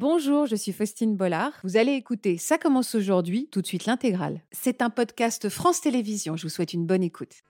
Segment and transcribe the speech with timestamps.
[0.00, 1.52] Bonjour, je suis Faustine Bollard.
[1.62, 4.40] Vous allez écouter Ça commence aujourd'hui, tout de suite l'intégrale.
[4.50, 6.38] C'est un podcast France Télévisions.
[6.38, 7.42] Je vous souhaite une bonne écoute.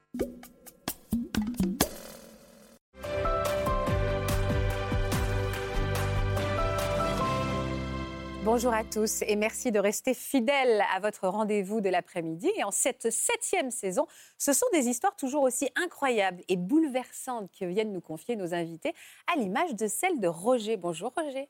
[8.42, 12.50] Bonjour à tous et merci de rester fidèles à votre rendez-vous de l'après-midi.
[12.56, 14.08] Et en cette septième saison,
[14.38, 18.92] ce sont des histoires toujours aussi incroyables et bouleversantes que viennent nous confier nos invités,
[19.32, 20.76] à l'image de celle de Roger.
[20.76, 21.48] Bonjour Roger.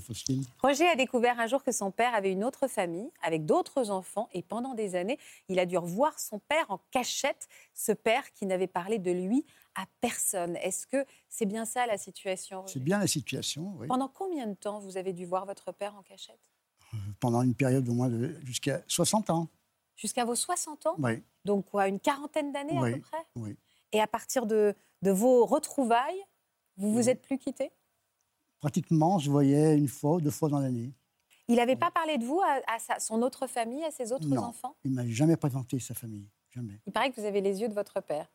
[0.00, 0.44] Faustine.
[0.62, 4.28] Roger a découvert un jour que son père avait une autre famille, avec d'autres enfants,
[4.32, 8.46] et pendant des années, il a dû revoir son père en cachette, ce père qui
[8.46, 10.56] n'avait parlé de lui à personne.
[10.56, 13.86] Est-ce que c'est bien ça la situation C'est bien la situation, oui.
[13.88, 16.40] Pendant combien de temps vous avez dû voir votre père en cachette?
[16.94, 19.48] Euh, Pendant une période au moins de jusqu'à 60 ans.
[19.96, 20.94] Jusqu'à vos 60 ans?
[20.98, 23.26] Oui, Donc quoi, une quarantaine d'années à peu près?
[23.36, 23.56] oui.
[23.92, 26.20] Et à partir de, de vos retrouvailles,
[26.76, 27.08] vous vous Oui.
[27.08, 27.72] êtes plus quittés?
[28.60, 30.92] Pratiquement, je voyais une fois ou deux fois dans l'année.
[31.48, 34.26] Il n'avait pas parlé de vous à, à sa- son autre famille, à ses autres
[34.26, 34.42] Non.
[34.42, 34.76] enfants?
[34.84, 36.28] Il m'a jamais présenté sa famille.
[36.50, 36.80] Jamais.
[36.86, 38.30] Il paraît que vous avez les yeux de votre père.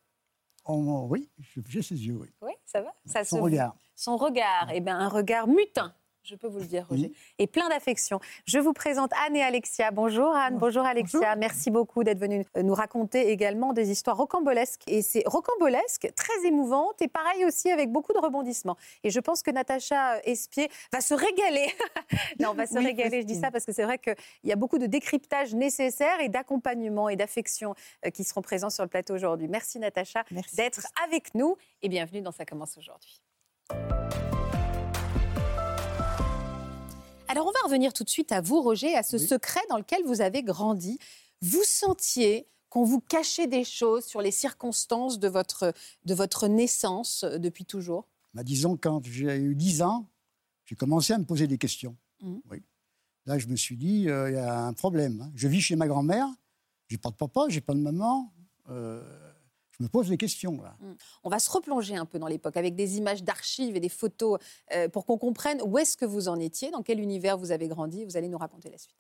[0.66, 1.30] Oh, oui,
[1.68, 2.30] j'ai ses yeux, oui.
[2.42, 2.94] Oui, ça va?
[3.06, 3.76] Ça Son se- regard.
[3.96, 5.94] Son regard, eh bien, un regard mutin,
[6.24, 7.16] je peux vous le dire, Roger, Oui.
[7.38, 8.20] et plein d'affection.
[8.46, 9.92] Je vous présente Anne et Alexia.
[9.92, 11.20] Bonjour Anne, bonjour Alexia.
[11.20, 11.36] Bonjour.
[11.38, 14.84] Merci beaucoup d'être venue nous raconter également des histoires rocambolesques.
[14.88, 18.78] Et c'est rocambolesque, très émouvante, et pareil aussi avec beaucoup de rebondissements.
[19.04, 21.74] Et je pense que Natacha Espier va se régaler.
[22.40, 24.52] non, on va se Oui, régaler, je dis ça parce que c'est vrai qu'il y
[24.52, 28.90] a beaucoup de décryptage nécessaire et d'accompagnement et d'affection euh, qui seront présents sur le
[28.90, 29.48] plateau aujourd'hui.
[29.50, 33.22] Merci Natacha d'être avec nous et bienvenue dans Ça commence aujourd'hui.
[37.34, 39.28] Alors on va revenir tout de suite à vous, Roger, à ce Oui.
[39.28, 41.00] secret dans lequel vous avez grandi.
[41.42, 45.74] Vous sentiez qu'on vous cachait des choses sur les circonstances de votre,
[46.06, 48.08] de votre naissance euh, depuis toujours?
[48.36, 50.08] Bah, disons, quand j'ai eu 10 ans,
[50.66, 51.98] j'ai commencé à me poser des questions.
[52.22, 52.40] Mhm.
[52.52, 52.62] Oui.
[53.26, 55.22] Là, je me suis dit, euh, il y a un problème.
[55.22, 55.32] hein.
[55.34, 56.28] Je vis chez ma grand-mère,
[56.88, 58.32] j'ai pas de papa, j'ai pas de maman.
[58.70, 59.02] euh,
[59.84, 60.76] me pose des questions, là.
[61.24, 64.40] On va se replonger un peu dans l'époque avec des images d'archives et des photos
[64.74, 67.68] euh, pour qu'on comprenne où est-ce que vous en étiez, dans quel univers vous avez
[67.68, 68.06] grandi.
[68.06, 68.96] Vous allez nous raconter la suite.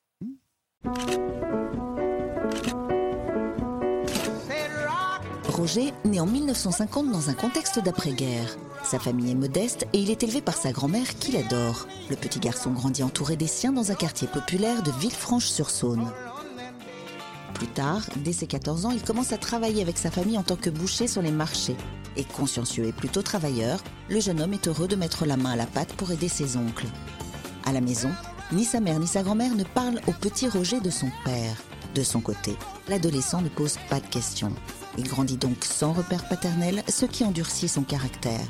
[5.49, 8.57] Roger naît en 1950 dans un contexte d'après-guerre.
[8.83, 11.87] Sa famille est modeste et il est élevé par sa grand-mère qui l'adore.
[12.09, 16.11] Le petit garçon grandit entouré des siens dans un quartier populaire de Villefranche-sur-Saône.
[17.53, 20.55] Plus tard, dès ses 14 ans, il commence à travailler avec sa famille en tant
[20.55, 21.75] que boucher sur les marchés.
[22.15, 25.55] Et consciencieux et plutôt travailleur, le jeune homme est heureux de mettre la main à
[25.55, 26.87] la pâte pour aider ses oncles.
[27.65, 28.11] À la maison,
[28.51, 31.55] ni sa mère ni sa grand-mère ne parlent au petit Roger de son père.
[31.95, 32.55] De son côté,
[32.87, 34.53] l'adolescent ne pose pas de questions.
[34.97, 38.45] Il grandit donc sans repère paternel, ce qui endurcit son caractère.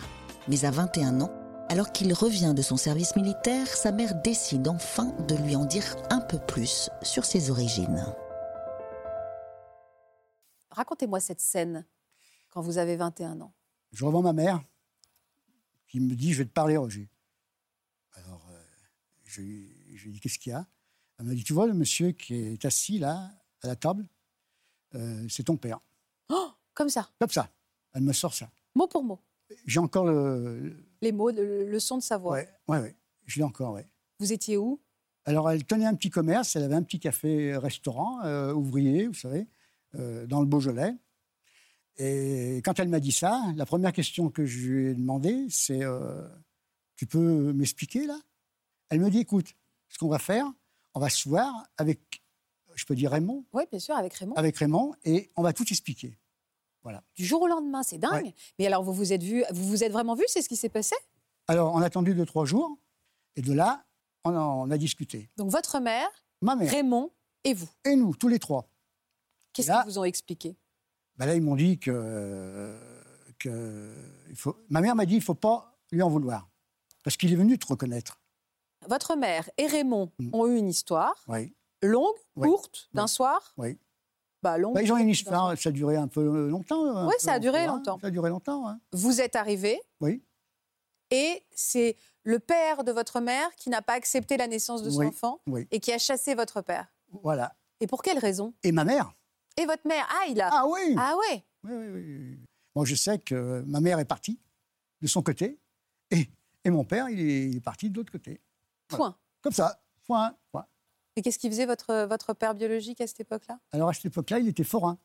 [0.48, 1.32] Mais à 21 ans,
[1.70, 5.96] alors qu'il revient de son service militaire, sa mère décide enfin de lui en dire
[6.10, 8.06] un peu plus sur ses origines.
[10.74, 11.86] Racontez-moi cette scène
[12.50, 13.54] quand vous avez 21 ans.
[13.92, 14.64] Je revois ma mère
[15.88, 17.10] qui me dit Je vais te parler, Roger.
[18.14, 18.64] Alors, euh,
[19.26, 20.68] je, lui- je lui dis Qu'est-ce qu'il y a?
[21.20, 23.32] Elle m'a dit Tu vois, le monsieur qui est assis là,
[23.62, 24.08] à la table,
[24.96, 25.80] euh, c'est ton père.
[26.30, 27.50] Oh, comme ça, Comme ça.
[27.94, 28.50] Elle me sort ça.
[28.76, 29.20] mot pour mot.
[29.68, 30.76] J'ai encore le.
[31.02, 32.34] Les mots, le, le son de sa voix.
[32.34, 32.96] Ouais, ouais, ouais.
[33.26, 33.88] Je l'ai encore, ouais.
[34.20, 34.82] Vous étiez où?
[35.26, 39.48] Alors, elle tenait un petit commerce, elle avait un petit café-restaurant, euh, ouvrier, vous savez,
[39.96, 40.94] euh, dans le Beaujolais.
[41.98, 45.84] Et quand elle m'a dit ça, la première question que je lui ai demandé, c'est
[45.84, 46.28] euh,
[46.96, 48.20] Tu peux m'expliquer là?
[48.90, 49.54] Elle me dit Écoute,
[49.90, 50.52] ce qu'on va faire,
[50.96, 52.24] on va se voir avec,
[52.76, 54.34] je peux dire Raymond, Oui, bien sûr, avec Raymond.
[54.36, 56.18] avec Raymond, et on va tout expliquer.
[57.16, 58.26] Du jour au lendemain, c'est dingue.
[58.26, 58.36] Ouais.
[58.60, 60.68] Mais alors, vous vous êtes vu, vous vous êtes vraiment vu, c'est ce qui s'est
[60.68, 60.96] passé?
[61.48, 62.78] Alors, on a attendu deux, trois jours,
[63.38, 63.86] et de là,
[64.26, 65.30] on a, on a discuté.
[65.38, 66.10] Donc, votre mère,
[66.42, 67.10] Ma mère Raymond
[67.46, 67.70] et vous.
[67.86, 68.68] et nous, tous les trois.
[69.54, 70.56] Qu'est-ce qu'ils vous ont expliqué?
[71.18, 72.78] Ben là, ils m'ont dit que,
[73.40, 73.94] que
[74.30, 74.58] il faut...
[74.70, 76.50] ma mère m'a dit il faut pas lui en vouloir
[77.04, 78.20] parce qu'il est venu te reconnaître.
[78.90, 80.30] Votre mère et Raymond Mm.
[80.34, 82.48] ont eu une histoire Oui, longue, Oui.
[82.50, 83.10] courte, d'un Oui.
[83.10, 83.54] soir?
[83.58, 83.78] Oui.
[84.42, 84.76] Bah, longue.
[84.76, 86.84] Ben, ils ont une d'un histoire, ça a duré un peu longtemps.
[86.86, 87.98] un Oui, peu, ça a duré hein, longtemps.
[88.02, 88.68] Ça a duré longtemps.
[88.68, 88.80] hein.
[88.92, 90.22] Vous êtes arrivé Oui,
[91.12, 95.00] et c'est le père de votre mère qui n'a pas accepté la naissance de son
[95.00, 95.06] Oui.
[95.08, 95.68] enfant oui.
[95.72, 96.88] et qui a chassé votre père.
[97.22, 97.56] Voilà.
[97.80, 98.54] Et pour quelle raison?
[98.64, 99.14] Et ma mère
[99.58, 100.50] Et votre mère Ah, il a.
[100.52, 102.40] Ah oui, Ah ouais oui, oui, oui.
[102.76, 104.40] Bon, je sais que ma mère est partie
[105.02, 105.60] de son côté
[106.12, 106.28] et,
[106.64, 108.42] et mon père, il est, il est parti de l'autre côté.
[108.88, 109.16] Point.
[109.42, 110.66] Comme ça, point, point.
[111.16, 113.60] Et qu'est-ce qu'il faisait votre, votre père biologique à cette époque-là?
[113.72, 114.98] Alors à cette époque-là, il était forain.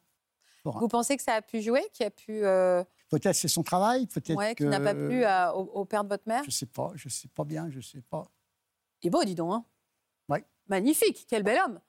[0.63, 0.81] Forain.
[0.81, 4.07] Vous pensez que ça a pu jouer, qui a pu, euh, Peut-être c'est son travail,
[4.07, 4.65] peut-être ouais, que...
[4.65, 6.43] n'a pas plu à- au, au père de votre mère?
[6.45, 8.25] Je sais pas, je sais pas bien, je sais pas.
[9.03, 9.53] Il est beau, dis donc.
[9.53, 9.65] Hein
[10.29, 10.45] Ouais.
[10.67, 11.81] Magnifique, quel bel homme.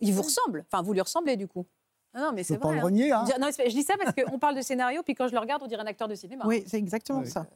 [0.00, 0.64] Il vous ressemble.
[0.70, 1.66] Enfin, vous lui ressemblez du coup.
[2.14, 2.76] Ah Non, mais c'est pas vrai.
[2.76, 2.84] le hein.
[2.84, 3.12] renier.
[3.12, 3.24] Hein.
[3.26, 5.62] Je- Non, je dis ça parce qu'on parle de scénario, puis quand je le regarde,
[5.62, 6.44] on dirait un acteur de cinéma.
[6.46, 7.28] Oui, c'est exactement Oui.
[7.30, 7.46] ça.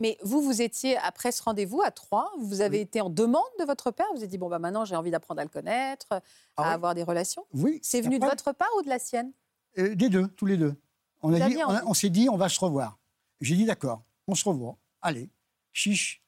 [0.00, 2.82] Mais vous, vous étiez, après ce rendez-vous à Troyes, vous avez Oui.
[2.84, 5.40] été en demande de votre père Vous êtes dit, bon, bah, maintenant, j'ai envie d'apprendre
[5.40, 6.20] à le connaître, à
[6.56, 6.68] Ah oui.
[6.74, 7.44] avoir des relations.
[7.52, 7.78] Oui.
[7.82, 9.32] C'est venu de votre part ou de la sienne?
[9.78, 10.74] Euh, Des deux, tous les deux.
[11.22, 11.82] On, a Vous dit, aviez on, a- envie.
[11.86, 12.98] on s'est dit, on va se revoir.
[13.42, 14.78] J'ai dit, d'accord, on se revoit.
[15.02, 15.28] Allez,
[15.72, 16.22] chiche.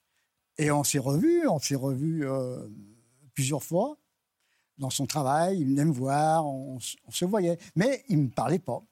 [0.59, 2.69] Et on s'est revus, on s'est revus euh,
[3.33, 3.97] plusieurs fois
[4.79, 5.61] dans son travail.
[5.61, 7.59] Il venait me voir, on, se voyait.
[7.77, 8.83] Mais il ne me parlait pas.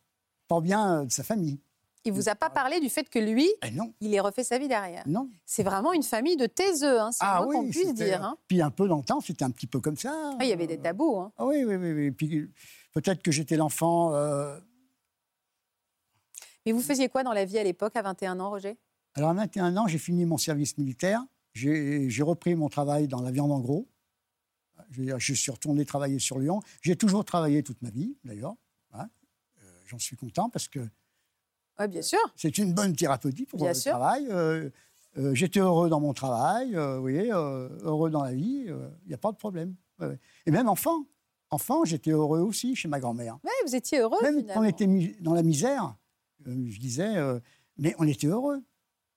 [0.49, 1.61] Pas bien euh, de sa famille.
[2.05, 4.57] Il vous a pas parlé du fait que lui, Eh non, il ait refait sa
[4.57, 5.07] vie derrière.
[5.07, 5.29] non.
[5.45, 8.25] C'est vraiment une famille de taiseux, hein, c'est Ah moins qu'on oui, puisse dire.
[8.25, 8.39] hein.
[8.49, 10.11] Puis un peu dans le temps, c'était un petit peu comme ça.
[10.39, 11.19] Ah, il y avait des tabous.
[11.19, 11.31] hein.
[11.37, 11.93] Ah oui, oui, oui.
[11.93, 12.11] oui.
[12.11, 12.51] Puis euh,
[12.95, 14.15] peut-être que j'étais l'enfant.
[14.15, 14.59] euh,
[16.65, 18.79] Mais vous faisiez quoi dans la vie à l'époque, à 21 ans, Roger?
[19.15, 21.23] Alors, à 21 ans, j'ai fini mon service militaire.
[21.53, 23.89] J'ai repris mon travail dans la viande en gros.
[24.91, 26.61] Je, veux dire, je suis retourné travailler sur Lyon.
[26.83, 28.55] J'ai toujours travaillé toute ma vie, d'ailleurs.
[28.93, 29.09] Hein.
[29.63, 30.81] Euh, J'en suis content parce que
[31.79, 32.19] Oui, bien sûr.
[32.37, 33.93] c'est une bonne thérapeutique pour Bien le sûr.
[33.93, 34.27] travail.
[34.31, 34.69] Euh,
[35.19, 38.67] euh, J'étais heureux dans mon travail, euh, vous voyez, euh, heureux dans la vie.
[38.67, 39.75] Il n'y a pas de problème.
[39.99, 40.19] Ouais, ouais.
[40.47, 41.05] Et même enfant.
[41.53, 43.39] Enfant, j'étais heureux aussi chez ma grand-mère.
[43.43, 44.87] Ouais, vous étiez heureux Même quand on était
[45.21, 45.97] dans la misère,
[46.47, 47.41] euh, je disais, euh,
[47.77, 48.63] mais on était heureux.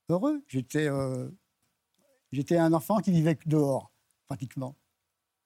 [0.10, 0.44] Heureux.
[0.48, 1.30] J'étais euh,
[2.32, 3.92] j'étais un enfant qui vivait dehors,
[4.26, 4.76] pratiquement,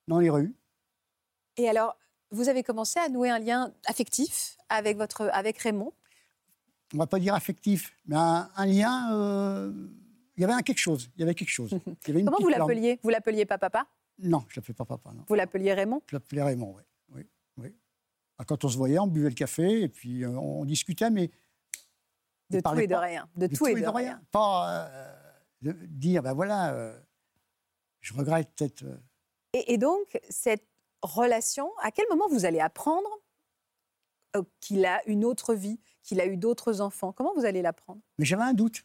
[0.08, 0.54] dans les rues.
[1.58, 1.98] Et alors,
[2.32, 5.94] vous avez commencé à nouer un lien affectif avec, votre, avec Raymond?
[6.94, 9.14] On va pas dire affectif, mais un, un lien.
[9.14, 9.72] euh,
[10.38, 11.10] il y avait un quelque chose.
[11.16, 11.72] Il y avait quelque chose.
[11.86, 13.00] Il y avait une Comment vous l'appeliez?
[13.04, 13.88] Vous l'appeliez pas papa?
[14.20, 15.12] Non, je l'appelais pas papa.
[15.14, 15.24] Non.
[15.28, 16.02] Vous l'appeliez Raymond?
[16.08, 16.76] Je l'appelais Raymond.
[16.76, 17.24] Oui, oui,
[17.58, 17.76] oui.
[18.38, 21.30] Ah, Quand on se voyait, on buvait le café et puis euh, on discutait, mais
[22.52, 23.00] De tout et de pas.
[23.02, 23.28] rien.
[23.36, 24.22] De, tout et de rien.
[24.32, 25.14] Pas euh,
[25.64, 26.98] de dire, ben voilà, euh,
[28.00, 28.86] je regrette peut-être.
[29.58, 30.66] Euh, Et, et donc, cette
[31.02, 33.10] relation, à quel moment vous allez apprendre
[34.36, 37.12] euh, qu'il a une autre vie, qu'il a eu d'autres enfants?
[37.12, 38.02] Comment vous allez l'apprendre?
[38.18, 38.84] Mais j'avais un doute.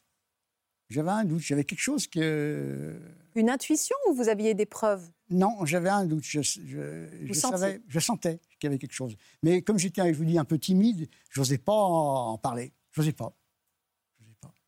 [0.90, 1.40] J'avais un doute.
[1.40, 2.98] J'avais quelque chose que.
[3.34, 5.08] Une intuition ou vous aviez des preuves?
[5.30, 6.24] Non, j'avais un doute.
[6.24, 9.16] Je, je, savais, je sentais qu'il y avait quelque chose.
[9.42, 12.74] Mais comme j'étais, je vous dis, un peu timide, je n'osais pas en parler.
[12.90, 13.34] Je n'osais pas.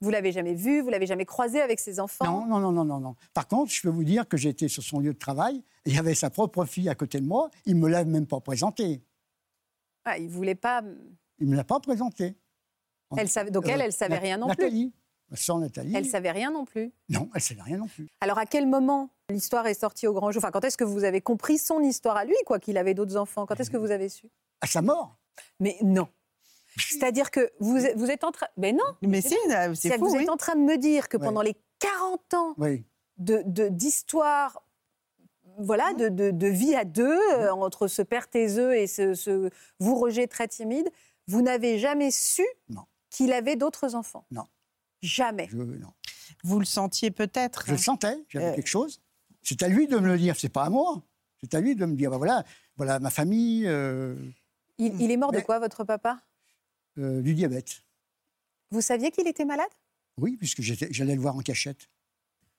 [0.04, 2.24] Vous l'avez jamais vu Vous l'avez jamais croisé avec ses enfants?
[2.46, 3.16] Non, non, non, non, non.
[3.32, 5.56] Par contre, je peux vous dire que j'étais sur son lieu de travail.
[5.86, 7.48] et Il y avait sa propre fille à côté de moi.
[7.64, 9.02] Il ne me l'a même pas présentée.
[10.04, 10.82] Ah, Il voulait pas.
[11.38, 12.36] Il ne me l'a pas présentée.
[13.16, 14.56] Elle savait, donc elle, elle savait Na- rien non plus.
[14.64, 14.92] Nathalie,
[15.30, 15.94] ma soeur Nathalie.
[15.96, 16.92] Elle savait rien non plus.
[17.08, 18.08] Non, elle savait rien non plus.
[18.20, 20.40] Alors à quel moment l'histoire est sortie au grand jour?
[20.42, 23.16] Enfin, quand est-ce que vous avez compris son histoire à lui, quoi qu'il avait d'autres
[23.16, 23.46] enfants?
[23.46, 24.28] Quand est-ce que vous avez su?
[24.60, 25.16] À sa mort.
[25.60, 26.08] Mais non.
[26.76, 28.46] C'est-à-dire que vous, êtes- vous êtes en train.
[28.56, 28.82] Mais non.
[29.02, 29.36] Mais si,
[29.74, 30.22] c'est fou, vous oui.
[30.24, 31.24] êtes en train de me dire que Ouais.
[31.24, 32.84] pendant les 40 ans Oui.
[33.18, 34.62] de de- d'histoire,
[35.58, 39.50] voilà, de, de- de vie à deux, euh, entre ce père taiseux et ce, ce-
[39.78, 40.90] vous, Roger, très timide,
[41.28, 42.44] vous n'avez jamais su
[43.10, 44.46] qu'il avait d'autres enfants Non.
[45.02, 45.46] Jamais.
[45.50, 45.92] Je, non.
[46.42, 47.64] Vous le sentiez peut-être.
[47.66, 48.54] je le sentais, j'avais Euh.
[48.54, 49.00] quelque chose.
[49.42, 51.02] C'est à lui de me le dire, c'est pas à moi.
[51.42, 52.42] C'est à lui de me dire, bah voilà,
[52.76, 54.16] voilà ma famille, euh,
[54.78, 56.18] Il, il est mort de quoi, votre papa?
[56.98, 57.82] Euh, du diabète.
[58.70, 59.70] Vous saviez qu'il était malade?
[60.18, 61.88] Oui, puisque j'allais le voir en cachette.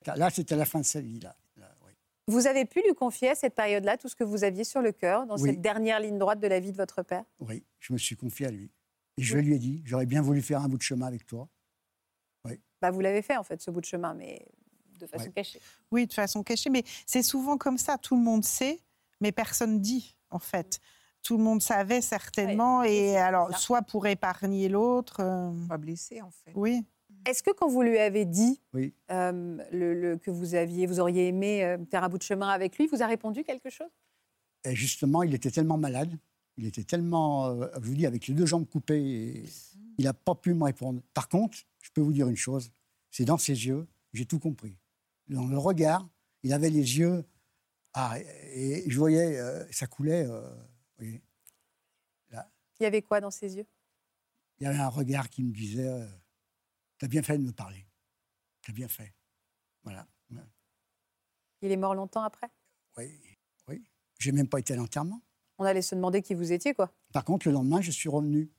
[0.05, 1.19] Là, c'était la fin de sa vie.
[1.19, 1.35] Là.
[1.57, 1.91] Là, oui.
[2.27, 4.91] Vous avez pu lui confier à cette période-là tout ce que vous aviez sur le
[4.91, 5.49] cœur, dans Oui.
[5.49, 7.23] cette dernière ligne droite de la vie de votre père?
[7.39, 8.71] Oui, je me suis confié à lui.
[9.17, 11.47] Et je lui ai dit, j'aurais bien voulu faire un bout de chemin avec toi.
[12.81, 14.45] bah, Vous l'avez fait, en fait, ce bout de chemin, mais
[14.99, 15.31] de façon Ouais.
[15.31, 15.59] cachée.
[15.91, 16.69] Oui, de façon cachée.
[16.69, 17.97] Mais c'est souvent comme ça.
[17.97, 18.79] Tout le monde sait,
[19.21, 20.79] mais personne dit, en fait.
[21.25, 22.79] Tout le monde savait certainement.
[22.81, 23.57] Ouais, et alors, ça.
[23.57, 25.17] soit pour épargner l'autre.
[25.21, 26.51] euh, Pas blessé, en fait.
[26.55, 26.85] oui.
[27.27, 28.93] Est-ce que quand vous lui avez dit Oui.
[29.09, 32.49] euh, le, le- que vous, aviez, vous auriez aimé euh, faire un bout de chemin
[32.49, 33.89] avec lui, vous a répondu quelque chose?
[34.63, 36.15] Et justement, il était tellement malade,
[36.57, 39.43] il était tellement, euh, je vous dis, avec les deux jambes coupées, et
[39.97, 41.01] il n'a pas pu me répondre.
[41.15, 42.69] Par contre, je peux vous dire une chose,
[43.09, 44.77] c'est dans ses yeux, j'ai tout compris.
[45.27, 46.07] Dans le regard,
[46.43, 47.25] il avait les yeux,
[47.95, 48.19] ah,
[48.53, 50.27] et je voyais, euh, ça coulait,
[50.99, 51.19] Il
[52.81, 53.65] y avait quoi dans ses yeux?
[54.59, 56.05] Il y avait un regard qui me disait, euh,
[56.97, 57.85] t'as bien fait de me parler,
[58.61, 59.13] t'as bien fait.
[59.83, 60.07] Voilà.
[61.61, 62.47] Il est mort longtemps après?
[62.97, 63.19] Oui,
[63.67, 63.83] oui.
[64.19, 65.21] J'ai même pas été à l'enterrement.
[65.57, 68.51] On allait se demander qui vous étiez, quoi, Par contre, le lendemain, je suis revenu.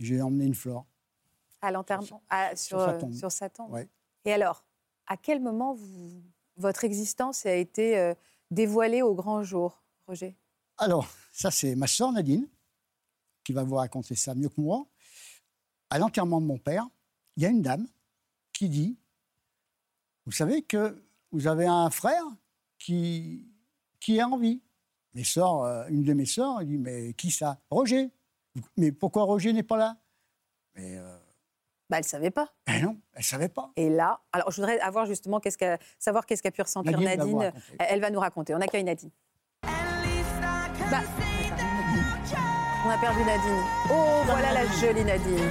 [0.00, 0.84] J'ai emmené une fleur.
[1.60, 2.20] à l'enterrement, sur,
[2.56, 3.14] sur sa euh, tombe.
[3.14, 3.72] sur sa tombe.
[3.72, 3.88] Ouais.
[4.24, 4.64] Et alors,
[5.06, 6.22] à quel moment vous-
[6.56, 8.14] votre existence a été euh,
[8.50, 10.36] dévoilée au grand jour, Roger?
[10.78, 12.48] Alors, ça, c'est ma sœur Nadine
[13.44, 14.86] qui va vous raconter ça mieux que moi.
[15.90, 16.86] À l'enterrement de mon père,
[17.36, 17.86] il y a une dame
[18.52, 18.98] qui dit
[20.26, 22.24] Vous savez que vous avez un frère
[22.78, 23.46] qui,
[24.00, 24.62] qui a envie.
[25.14, 28.10] Mes sœurs, euh, une de mes sœurs, elle dit Mais qui ça Roger.
[28.76, 29.96] Mais pourquoi Roger n'est pas là?
[30.74, 31.18] Mais euh,
[31.88, 32.52] Bah, elle ne savait pas.
[32.66, 33.72] ben non, elle ne savait pas.
[33.76, 35.58] Et là, alors je voudrais avoir justement qu'est-ce
[35.98, 38.54] savoir qu'est-ce qu'a pu ressentir Nadine elle va nous raconter.
[38.54, 39.10] On accueille Nadine.
[40.90, 41.02] Bah,
[42.86, 43.62] on a perdu Nadine.
[43.90, 45.50] Oh, voilà la jolie Nadine.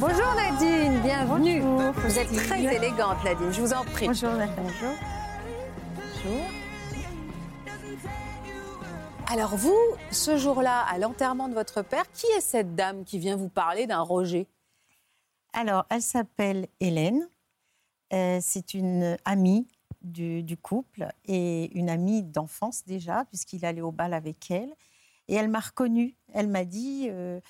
[0.00, 1.60] Bonjour Nadine, bienvenue.
[1.92, 4.06] Vous êtes très élégante Nadine, je vous en prie.
[4.06, 4.94] Bonjour Bonjour.
[9.30, 9.76] Alors vous,
[10.10, 13.86] ce jour-là, à l'enterrement de votre père, qui est cette dame qui vient vous parler
[13.86, 14.46] d'un Roger?
[15.52, 17.28] Alors, elle s'appelle Hélène.
[18.14, 19.68] Euh, c'est une amie
[20.02, 24.74] du, du couple et une amie d'enfance déjà, puisqu'il allait au bal avec elle.
[25.28, 26.16] Et elle m'a reconnue.
[26.32, 27.40] Elle m'a dit euh,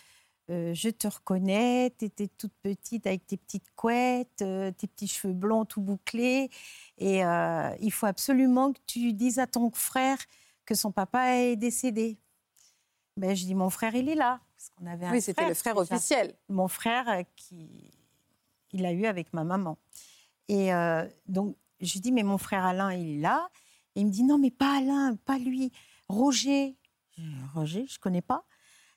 [0.51, 5.07] euh, Je te reconnais, tu étais toute petite avec tes petites couettes, euh, tes petits
[5.07, 6.51] cheveux blonds tout bouclés.
[6.99, 7.21] Et
[7.81, 10.19] il faut absolument que tu dises à ton frère
[10.65, 12.19] que son papa est décédé.
[13.17, 14.41] Ben, je dis Mon frère, il est là.
[14.57, 16.35] Parce qu'on avait un Oui, c'était le frère déjà officiel.
[16.49, 17.91] mon frère qui
[18.73, 19.79] il a eu avec ma maman.
[20.49, 20.71] Et
[21.27, 23.49] donc je lui dis mais mon frère Alain il est là.
[23.95, 25.73] Et il me dit non mais pas Alain, pas lui,
[26.09, 26.77] Roger.
[27.55, 28.45] Roger, je connais pas.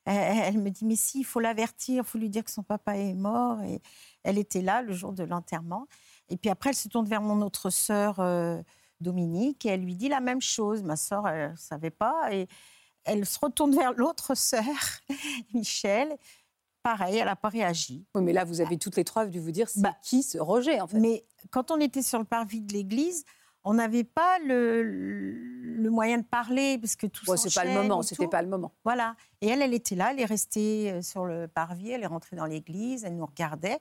[0.05, 2.97] Elle, me dit mais si, il faut l'avertir, il faut lui dire que son papa
[2.97, 3.61] est mort.
[3.61, 3.81] Et
[4.23, 5.87] elle était là le jour de l'enterrement.
[6.29, 8.61] Et puis après elle se tourne vers mon autre sœur euh,
[8.99, 10.83] Dominique et elle lui dit la même chose.
[10.83, 12.47] Ma sœur elle savait pas et
[13.03, 14.63] elle se retourne vers l'autre sœur
[15.53, 16.15] Michel.
[16.83, 18.05] Pareil, elle n'a pas réagi.
[18.15, 20.37] Oui, mais là, vous avez toutes les trois dû vous dire c'est Bah, qui ce
[20.39, 20.99] Roger en fait?
[20.99, 23.23] Mais quand on était sur le parvis de l'église,
[23.63, 27.73] on n'avait pas le, le moyen de parler parce que tout Bon, c'est pas le
[27.73, 28.71] moment, c'était pas le moment.
[28.83, 29.15] Voilà.
[29.41, 32.35] Et elle, elle était là, elle est restée euh, sur le parvis, elle est rentrée
[32.35, 33.77] dans l'église, elle nous regardait.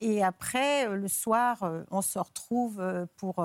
[0.00, 2.80] Et après, euh, le soir, euh, on se retrouve
[3.16, 3.44] pour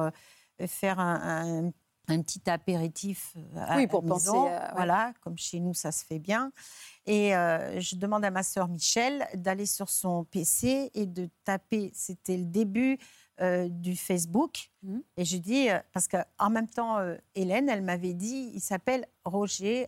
[0.68, 1.72] faire un, un-
[2.08, 4.74] un petit apéritif euh, à Oui, pour penser à-.
[4.76, 6.52] Voilà, comme chez nous, ça se fait bien.
[7.06, 11.92] Et euh, je demande à ma sœur Michel d'aller sur son PC et de taper,
[11.96, 12.98] c'était le début
[13.40, 14.70] euh, du Facebook.
[14.84, 15.04] Mhm.
[15.18, 19.88] Et je dis, parce qu'en même temps, euh, Hélène, elle m'avait dit, il s'appelle Roger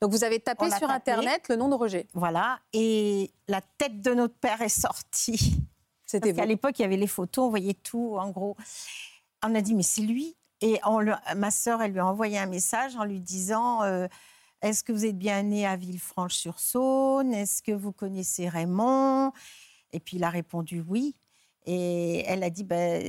[0.00, 1.10] Donc vous avez tapé On sur tapé.
[1.10, 2.06] Internet le nom de Roger.
[2.14, 5.56] voilà, et la tête de notre père est sortie.
[6.06, 6.48] C'était Parce qu'à vous.
[6.48, 8.56] l'époque, il y avait les photos, on voyait tout, en gros.
[9.44, 10.36] On a dit, mais c'est lui.
[10.60, 14.06] Et on le- ma sœur, elle lui a envoyé un message en lui disant, euh,
[14.62, 17.32] est-ce que vous êtes bien né à Villefranche-sur-Saône?
[17.32, 19.32] Est-ce que vous connaissez Raymond?
[19.92, 21.14] Et puis il a répondu oui.
[21.66, 23.02] Et elle a dit, ben,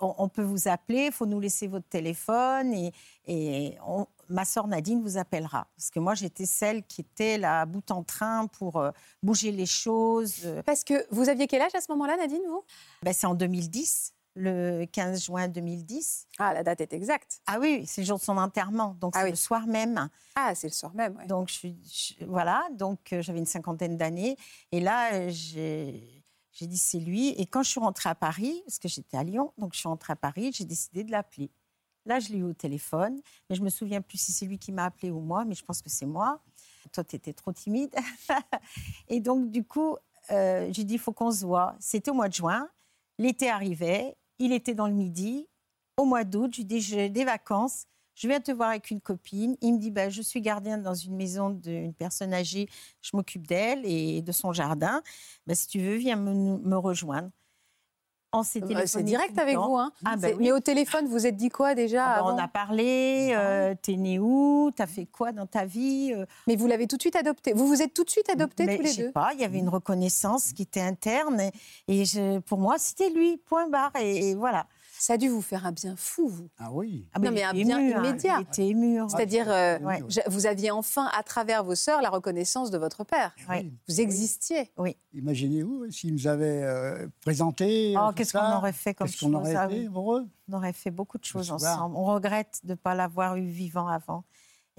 [0.00, 2.92] on, on peut vous appeler, il faut nous laisser votre téléphone et,
[3.26, 5.66] et on- ma sœur Nadine vous appellera.
[5.76, 8.90] Parce que moi, j'étais celle qui était là, à bout en train pour euh,
[9.22, 10.46] bouger les choses.
[10.66, 12.62] Parce que vous aviez quel âge à ce moment-là, Nadine, vous?
[13.02, 16.26] Ben, c'est en 2010, le 15 juin 2010.
[16.38, 17.40] Ah, la date est exacte.
[17.46, 19.30] Ah oui, c'est le jour de son enterrement, donc Ah c'est oui.
[19.30, 20.08] le soir même.
[20.36, 21.16] Ah, c'est le soir même.
[21.16, 21.26] ouais.
[21.26, 21.76] Donc je suis,
[22.18, 24.36] je- voilà, donc euh, j'avais une cinquantaine d'années,
[24.72, 27.28] et là euh, j'ai j'ai dit c'est lui.
[27.30, 29.88] Et quand je suis rentrée à Paris, parce que j'étais à Lyon, donc je suis
[29.88, 31.50] rentrée à Paris, j'ai décidé de l'appeler.
[32.06, 34.72] Là, je l'ai eu au téléphone, mais je me souviens plus si c'est lui qui
[34.72, 36.40] m'a appelé ou moi, mais je pense que c'est moi.
[36.90, 37.94] Toi, tu étais trop timide.
[39.08, 39.96] et donc, du coup,
[40.30, 41.76] euh, j'ai dit, il faut qu'on se voit.
[41.80, 42.68] C'était au mois de juin,
[43.18, 45.48] l'été arrivait, il était dans le midi.
[45.96, 49.56] Au mois d'août, je dis, j'ai des vacances, je viens te voir avec une copine.
[49.62, 52.68] Il me dit, bah, je suis gardien dans une maison d'une personne âgée,
[53.02, 55.02] je m'occupe d'elle et de son jardin.
[55.46, 57.30] Bah, si tu veux, viens me, me rejoindre.
[58.60, 59.76] Bah, téléphoné c'est direct avec vous.
[59.76, 59.90] Hein.
[60.04, 60.36] Ah, bah oui.
[60.40, 63.74] Mais au téléphone, vous êtes dit quoi déjà Ah bah, avant on a parlé, euh,
[63.80, 67.02] t'es né où, t'as fait quoi dans ta vie euh, Mais vous l'avez tout de
[67.02, 67.52] suite adopté.
[67.54, 69.12] Vous vous êtes tout de suite adoptés mais tous les je sais deux.
[69.12, 71.52] pas, il y avait une reconnaissance qui était interne et,
[71.88, 74.66] et je- pour moi c'était lui, point barre et, et voilà.
[75.00, 76.48] Ça a dû vous faire un bien fou, vous.
[76.58, 77.08] Ah oui.
[77.14, 78.36] Ah, Non, mais un bien ému, hein, immédiat.
[78.40, 79.00] il était ému.
[79.00, 79.08] ouais.
[79.08, 80.02] C'est-à-dire, euh, Ouais.
[80.08, 83.32] je- vous aviez enfin, à travers vos sœurs, la reconnaissance de votre père.
[83.38, 83.72] Eh oui.
[83.88, 84.70] Vous existiez.
[85.14, 87.96] Imaginez-vous s'il nous avait euh, présenté.
[87.96, 89.36] euh, Oh, qu'est-ce qu'on aurait fait comme Qu'est-ce qu'on chose?
[89.36, 89.86] aurait ah fait oui.
[89.92, 91.94] heureux On aurait fait beaucoup de choses ensemble.
[91.96, 94.24] On regrette de ne pas l'avoir eu vivant avant.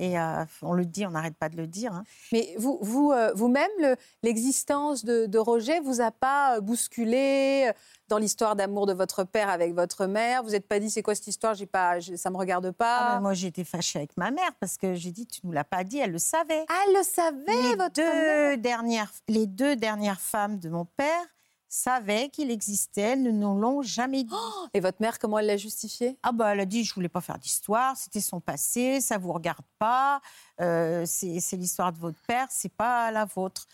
[0.01, 1.91] Et euh, on le dit, on n'arrête pas de le dire.
[1.93, 2.03] hein.
[2.31, 7.69] Mais vous, vous, euh, vous-même, le- l'existence de, de Roger vous a pas euh, bousculé
[8.07, 10.41] dans l'histoire d'amour de votre père avec votre mère?
[10.43, 11.53] Vous n'êtes pas dit c'est quoi cette histoire?
[11.53, 12.97] J'ai pas, je- ça me regarde pas.
[12.99, 15.65] Ah, mais moi j'étais fâchée avec ma mère parce que j'ai dit tu nous l'as
[15.65, 16.65] pas dit, elle le savait.
[16.69, 18.55] Ah, elle le savait, les, votre mère?
[18.55, 21.25] deux dernières, les deux dernières femmes de mon père
[21.69, 24.33] savaient qu'il existait, ne nous l'ont jamais dit.
[24.73, 26.17] Et votre mère, comment elle l'a justifié?
[26.23, 29.31] Ah bah elle a dit je voulais pas faire d'histoire, c'était son passé, ça vous
[29.31, 30.19] regarde pas,
[30.59, 33.67] euh, c'est c'est l'histoire de votre père, c'est pas la vôtre.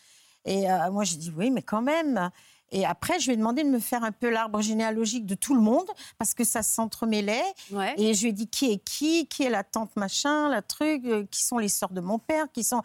[0.43, 2.29] Et euh, moi j'ai dit oui mais quand même.
[2.71, 5.53] Et après, je lui ai demandé de me faire un peu l'arbre généalogique de tout
[5.53, 5.85] le monde,
[6.17, 7.45] parce que ça s'entremêlait.
[7.71, 7.93] Ouais.
[7.97, 11.05] Et je lui ai dit qui est qui, qui est la tante machin, la truc,
[11.05, 12.81] euh, qui sont les sœurs de mon père, qui sont.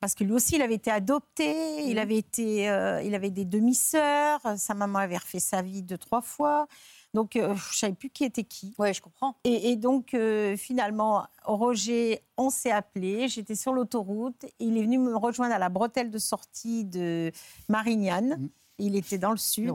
[0.00, 1.98] Parce que lui aussi, il avait été adopté, il Mhm.
[1.98, 4.40] avait été, euh, il avait des demi-sœurs.
[4.56, 6.68] Sa maman avait refait sa vie deux trois fois,
[7.14, 8.74] donc euh, je savais plus qui était qui.
[8.78, 9.34] Ouais, je comprends.
[9.44, 13.28] Et, et donc, euh, finalement, Roger, on s'est appelé.
[13.28, 14.46] J'étais sur l'autoroute.
[14.60, 17.32] Il est venu me rejoindre à la bretelle de sortie de
[17.68, 18.36] Marignane.
[18.38, 18.48] Mhm.
[18.78, 19.74] Il était dans le sud.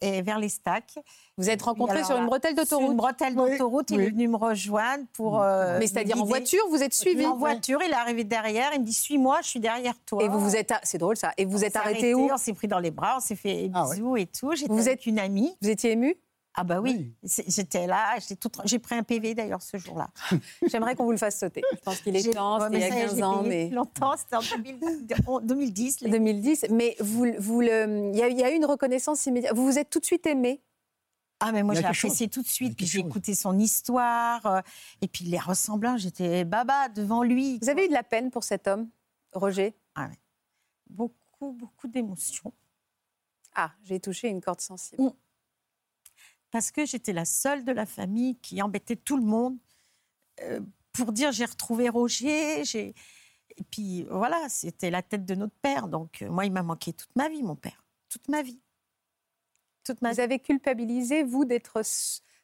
[0.00, 0.98] Et vers les stacks.
[1.38, 2.90] Vous êtes rencontrés alors sur une bretelle Sur d'autoroute.
[2.90, 4.04] une bretelle Oui, d'autoroute, il oui.
[4.04, 5.42] est venu me rejoindre pour.
[5.42, 7.24] euh, Mais c'est-à-dire en voiture, vous êtes suivi.
[7.26, 8.70] En voiture, il est arrivé derrière.
[8.74, 10.22] Il me dit Suis-moi, je suis derrière toi.
[10.22, 10.72] Et vous vous êtes.
[10.72, 11.32] a- C'est drôle ça.
[11.36, 12.28] Et vous On êtes arrêté où?
[12.32, 13.96] On s'est pris dans les bras, on s'est fait Ah ouais.
[13.96, 14.52] bisous et tout.
[14.54, 15.56] J'étais Vous avec êtes- une amie.
[15.62, 16.16] Vous étiez ému
[16.58, 18.16] Ah bah oui, j'étais là,
[18.64, 20.08] j'ai pris un PV d'ailleurs ce jour-là.
[20.70, 21.62] J'aimerais qu'on vous le fasse sauter.
[21.70, 23.16] Je pense qu'il est temps, ouais, c'était il y a mais ça y est, 15
[23.16, 23.68] j'ai ans, mais.
[23.68, 24.80] longtemps, c'était en 2000
[25.26, 26.00] en 2010.
[26.00, 26.66] les- 2010.
[26.70, 29.54] Mais vous, vous le, il y, a- il y a eu une reconnaissance immédiate.
[29.54, 30.62] Vous vous êtes tout de suite aimé?
[31.40, 31.90] Ah mais moi j'ai chose.
[31.90, 34.60] apprécié tout de suite, puis j'ai écouté son histoire, euh,
[35.02, 37.58] et puis les ressemblants, j'étais baba devant lui.
[37.60, 38.88] Vous avez eu de la peine pour cet homme,
[39.34, 39.76] Roger?
[40.88, 42.54] Beaucoup, beaucoup d'émotions.
[43.54, 45.02] Ah, j'ai touché une corde sensible.
[46.56, 49.58] Parce que j'étais la seule de la famille qui embêtait tout le monde
[50.40, 50.58] euh,
[50.94, 52.64] pour dire j'ai retrouvé Roger.
[52.64, 52.94] j'ai-
[53.58, 55.86] Et puis voilà, c'était la tête de notre père.
[55.86, 57.84] Donc euh, moi, il m'a manqué toute ma vie, mon père.
[58.08, 58.58] Toute ma vie.
[59.84, 61.82] Toute ma Vous avez culpabilisé, vous, d'être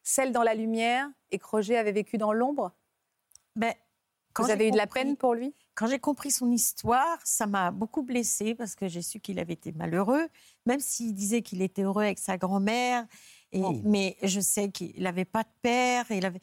[0.03, 2.71] celle dans la lumière et que Roger avait vécu dans l'ombre?
[3.57, 3.73] Ben,
[4.35, 5.55] quand Vous avez eu de la peine pour lui?
[5.75, 9.55] Quand j'ai compris son histoire, ça m'a beaucoup blessée parce que j'ai su qu'il avait
[9.55, 10.29] été malheureux,
[10.67, 13.07] même s'il disait qu'il était heureux avec sa grand-mère.
[13.53, 13.81] Et, Oh.
[13.85, 16.05] Mais je sais qu'il n'avait pas de père.
[16.11, 16.41] Il avait...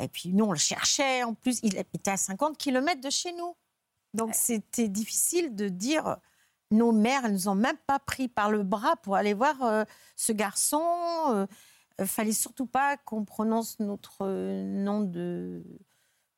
[0.00, 1.22] Et puis nous, on le cherchait.
[1.22, 3.54] En plus, il était à 50 km de chez nous.
[4.14, 6.16] Donc c'était difficile de dire.
[6.72, 9.84] Nos mères, elles nous ont même pas pris par le bras pour aller voir euh,
[10.16, 10.82] ce garçon.
[11.28, 11.46] Euh,
[12.00, 15.62] euh, fallait surtout pas qu'on prononce notre euh, nom de,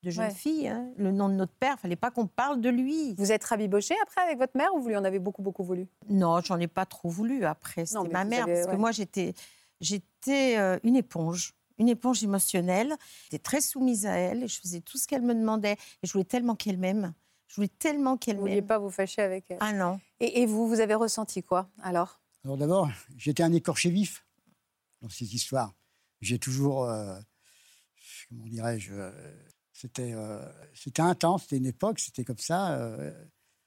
[0.03, 0.31] de jeune Ouais.
[0.33, 1.79] fille, hein, le nom de notre père.
[1.79, 3.15] Fallait pas qu'on parle de lui.
[3.17, 5.87] Vous êtes rabiboché après avec votre mère ou vous lui en avez beaucoup, beaucoup voulu?
[6.09, 7.87] Non, j'en ai pas trop voulu après.
[7.87, 8.71] C'était ma mère, avez- parce ouais.
[8.73, 9.33] que moi, j'étais,
[9.81, 12.95] j'étais euh, une éponge, une éponge émotionnelle.
[13.25, 15.73] J'étais très soumise à elle et je faisais tout ce qu'elle me demandait.
[16.03, 17.13] Et je voulais tellement qu'elle m'aime.
[17.47, 18.67] Je voulais tellement qu'elle Vous ne vouliez m'aime.
[18.67, 19.99] pas vous fâcher avec elle Ah non.
[20.19, 22.21] et, et vous, vous avez ressenti quoi alors?
[22.45, 24.25] Alors d'abord, j'étais un écorché vif
[25.01, 25.73] dans cette histoire.
[26.21, 27.19] J'ai toujours, euh,
[28.29, 29.11] comment dirais-je, euh,
[29.73, 30.41] c'était, euh,
[30.73, 32.77] c'était intense, c'était une époque, c'était comme ça.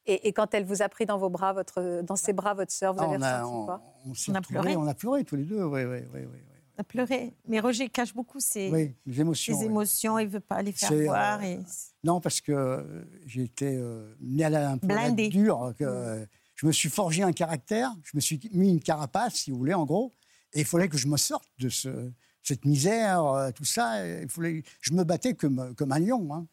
[0.07, 2.73] Et, et quand elle vous a pris dans vos bras, votre, dans ses bras, votre
[2.73, 3.83] sœur, vous ah, avez on, a, ressenti on, quoi
[4.29, 4.77] on a pleuré.
[4.77, 6.39] on a pleuré tous les deux, oui, oui, oui, oui.
[6.77, 7.35] On a pleuré.
[7.47, 9.55] Mais Roger cache beaucoup ses, Oui, les émotions.
[9.55, 9.67] ses oui.
[9.67, 10.19] émotions.
[10.19, 11.41] Il veut pas les faire voir.
[11.41, 11.59] euh, et...
[12.03, 15.29] Non, parce que euh, j'ai été euh, né à la Blindé.
[15.29, 15.75] dure.
[15.79, 19.51] Que, euh, je me suis forgé un caractère, je me suis mis une carapace, si
[19.51, 20.13] vous voulez, en gros.
[20.55, 22.11] Et il fallait que je me sorte de ce,
[22.43, 24.07] cette misère, tout ça.
[24.23, 26.27] Il fallait, je me battais comme, comme un lion.
[26.35, 26.47] hein.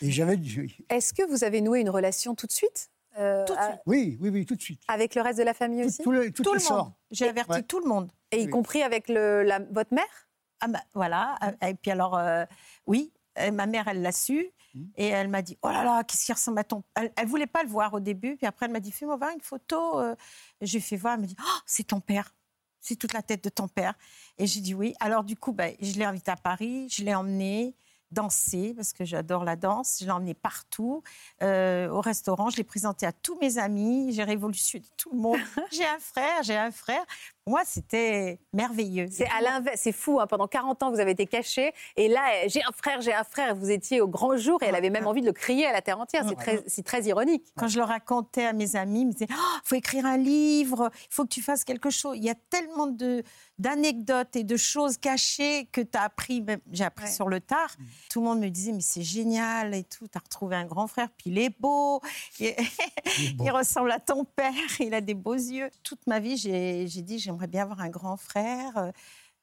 [0.00, 0.76] Et j'avais du...
[0.88, 3.80] Est-ce que vous avez noué une relation tout de suite euh, Tout de à- suite.
[3.86, 4.80] Oui, oui, oui, tout de suite.
[4.88, 6.84] avec le reste de la famille Tout, aussi tout le, tout Tout le le sort.
[6.86, 6.92] monde.
[7.10, 7.62] J'ai averti Ouais.
[7.62, 8.10] tout le monde.
[8.30, 8.50] Et y oui.
[8.50, 10.28] compris avec le, la- votre mère
[10.60, 11.36] Ah bah, voilà.
[11.66, 12.44] Et puis alors, euh,
[12.86, 14.48] oui, euh, ma mère, elle l'a su.
[14.74, 14.84] Mmh.
[14.96, 16.82] Et elle m'a dit, oh là là, qu'est-ce qui ressemble à ton...
[16.94, 18.36] Elle, elle voulait pas le voir au début.
[18.36, 20.00] Puis après, elle m'a dit, fais-moi voir une photo.
[20.00, 20.14] euh.
[20.62, 21.14] J'ai fait voir.
[21.14, 22.34] Elle m'a dit, oh, c'est ton père.
[22.80, 23.94] C'est toute la tête de ton père.
[24.38, 24.94] Et j'ai dit oui.
[24.98, 26.88] Alors du coup, bah, je l'ai invité à Paris.
[26.90, 27.76] Je l'ai emmené
[28.12, 29.98] danser parce que j'adore la danse.
[30.00, 31.02] Je l'ai emmené partout,
[31.42, 32.50] euh, au restaurant.
[32.50, 34.12] Je l'ai présenté à tous mes amis.
[34.12, 35.38] J'ai révolutionné tout le monde.
[35.72, 37.04] j'ai un frère, j'ai un frère.
[37.46, 39.08] Moi, c'était merveilleux.
[39.10, 40.20] C'est à l'inverse, c'est fou.
[40.20, 40.28] hein.
[40.28, 41.72] Pendant 40 ans, vous avez été caché.
[41.96, 43.56] Et là, j'ai un frère, j'ai un frère.
[43.56, 45.82] Vous étiez au grand jour et elle avait même envie de le crier à la
[45.82, 46.24] terre entière.
[46.28, 47.44] C'est très, c'est très ironique.
[47.56, 50.90] Quand je le racontais à mes amis, ils me disaient Il faut écrire un livre,
[50.94, 52.16] il faut que tu fasses quelque chose.
[52.16, 53.24] Il y a tellement de,
[53.58, 57.10] d'anecdotes et de choses cachées que tu as appris, j'ai appris Ouais.
[57.10, 57.74] sur le tard.
[58.10, 60.86] Tout le monde me disait Mais c'est génial et tout, tu as retrouvé un grand
[60.86, 62.00] frère, puis il est beau,
[62.40, 62.54] il,
[63.40, 65.70] il ressemble à ton père, il a des beaux yeux.
[65.82, 68.76] Toute ma vie, j'ai, dit J'aimerais bien avoir un grand frère.
[68.78, 68.90] euh,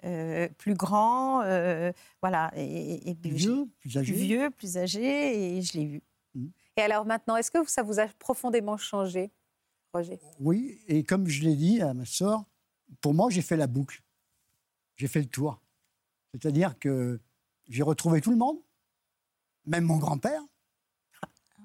[0.06, 1.92] euh, plus grand, euh,
[2.22, 4.14] voilà, et, Plus vieux, plus âgé.
[4.14, 6.02] plus vieux, plus âgé, et je l'ai vu.
[6.78, 9.30] Et alors maintenant, est-ce que ça vous a profondément changé,
[9.94, 10.18] Roger?
[10.40, 12.46] Oui, et comme je l'ai dit à ma sœur,
[13.02, 14.02] pour moi, j'ai fait la boucle.
[14.96, 15.62] J'ai fait le tour.
[16.34, 17.20] C'est-à-dire que
[17.68, 18.58] j'ai retrouvé tout le monde,
[19.66, 20.42] même mon grand-père.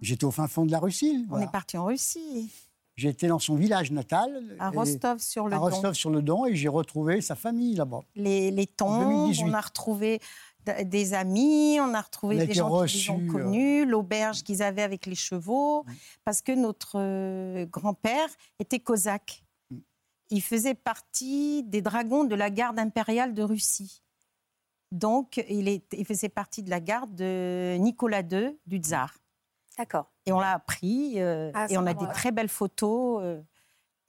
[0.01, 1.25] J'étais au fin fond de la Russie.
[1.25, 1.47] On voilà.
[1.47, 2.53] est parti en Russie,
[2.97, 4.57] J'étais dans son village natal.
[4.61, 5.57] à Rostov-sur-le-Don.
[5.57, 8.01] à Rostov-sur-le-Don, et j'ai retrouvé sa famille là-bas.
[8.15, 9.45] les, les tombes, 2018.
[9.45, 10.21] on a retrouvé
[10.85, 14.43] des amis, on a retrouvé On des gens reçus, qui les ont euh, connus, l'auberge
[14.43, 15.85] qu'ils avaient avec les chevaux,
[16.25, 19.44] parce que notre euh, grand-père était cosaque.
[20.31, 24.03] Il faisait partie des dragons de la garde impériale de Russie.
[24.93, 29.15] Donc, il, est, il faisait partie de la garde de Nicolas II, du tsar.
[29.77, 30.11] D'accord.
[30.25, 33.43] Et on l'a appris, euh, Ah, et on a des très belles photos euh,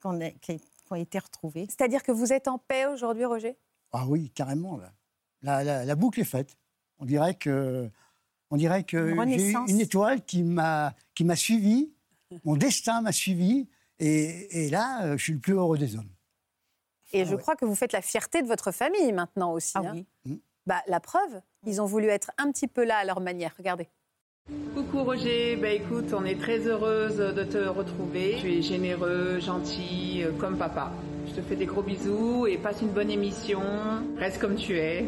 [0.01, 1.65] qu'on a- qui, ont été retrouvées.
[1.67, 3.58] C'est-à-dire que vous êtes en paix aujourd'hui, Roger?
[3.91, 4.78] Ah oui, carrément.
[4.78, 4.93] Là.
[5.41, 6.56] La, la- la boucle est faite.
[6.99, 7.89] On dirait que,
[8.51, 9.69] on dirait Une que j'ai eu renaissance.
[9.71, 11.91] une étoile qui m'a, qui m'a suivi.
[12.43, 13.67] Mon destin m'a suivi.
[13.99, 16.10] Et, et là, euh, je suis le plus heureux des hommes.
[17.13, 17.41] Et Ah je ouais.
[17.41, 19.73] crois que vous faites la fierté de votre famille maintenant aussi.
[19.75, 20.03] Ah hein.
[20.25, 20.41] oui.
[20.65, 23.53] Bah, la preuve, ils ont voulu être un petit peu là à leur manière.
[23.58, 23.88] Regardez.
[24.75, 28.38] Coucou Roger, bah écoute, on est très heureuse de te retrouver.
[28.39, 30.91] Tu es généreux, gentil, euh, comme papa.
[31.27, 33.62] Je te fais des gros bisous et passe une bonne émission.
[34.17, 35.05] Reste comme tu es.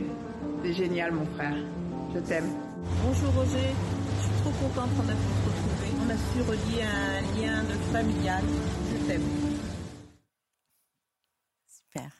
[0.63, 1.55] C'est génial mon frère.
[2.15, 2.49] Je t'aime.
[3.03, 3.67] Bonjour Roger,
[4.17, 5.76] je suis trop contente qu'on a pu se retrouver.
[6.17, 8.43] A su relier un lien de familial.
[8.91, 9.21] Je t'aime.
[11.67, 12.11] Super.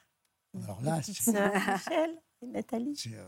[0.64, 2.10] Alors là, c'est, Michel
[2.44, 2.96] et Nathalie.
[2.96, 3.28] c'est, euh,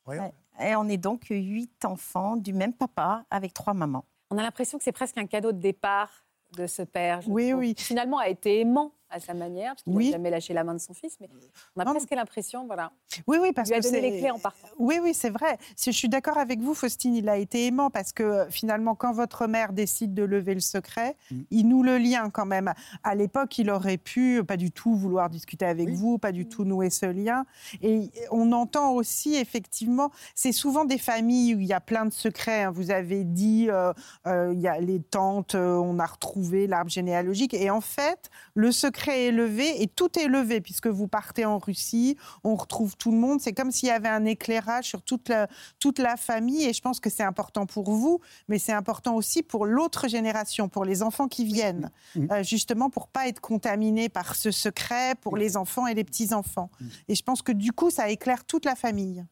[0.00, 0.34] incroyable.
[0.58, 0.68] Ouais.
[0.70, 4.04] Et on est donc huit enfants du même papa avec trois mamans.
[4.30, 6.24] On a l'impression que c'est presque un cadeau de départ
[6.56, 7.20] de ce père.
[7.22, 7.74] je Oui, trouve, oui.
[7.74, 10.10] qui Finalement, a été aimant à sa manière, parce qu'il n'a Oui.
[10.10, 11.28] jamais lâché la main de son fils, mais
[11.76, 12.92] on a Non, presque l'impression, voilà.
[13.26, 14.68] Oui, oui, parce Il lui a que donné c'est- les clés en partant.
[14.78, 15.58] Oui, oui, c'est vrai.
[15.76, 18.94] Si Je suis d'accord avec vous, Faustine, il a été aimant parce que euh, finalement,
[18.94, 21.40] quand votre mère décide de lever le secret, Mm.
[21.50, 22.72] il noue le lien quand même.
[23.02, 25.94] À l'époque, il aurait pu euh, pas du tout vouloir discuter avec Oui.
[25.96, 27.44] vous, pas du tout nouer ce lien.
[27.82, 32.12] Et on entend aussi, effectivement, c'est souvent des familles où il y a plein de
[32.12, 32.62] secrets.
[32.64, 32.70] hein.
[32.70, 33.92] Vous avez dit, euh,
[34.26, 37.52] euh, il y a les tantes, euh, on a retrouvé l'arbre généalogique.
[37.54, 41.58] Et en fait, le secret est levé et tout est levé puisque vous partez en
[41.58, 43.40] Russie, on retrouve tout le monde.
[43.40, 46.80] C'est comme s'il y avait un éclairage sur toute la, toute la famille et je
[46.80, 51.02] pense que c'est important pour vous, mais c'est important aussi pour l'autre génération, pour les
[51.02, 52.26] enfants qui viennent, Oui.
[52.30, 56.70] euh, justement pour pas être contaminés par ce secret pour les enfants et les petits-enfants.
[57.08, 59.24] Et je pense que du coup, ça éclaire toute la famille.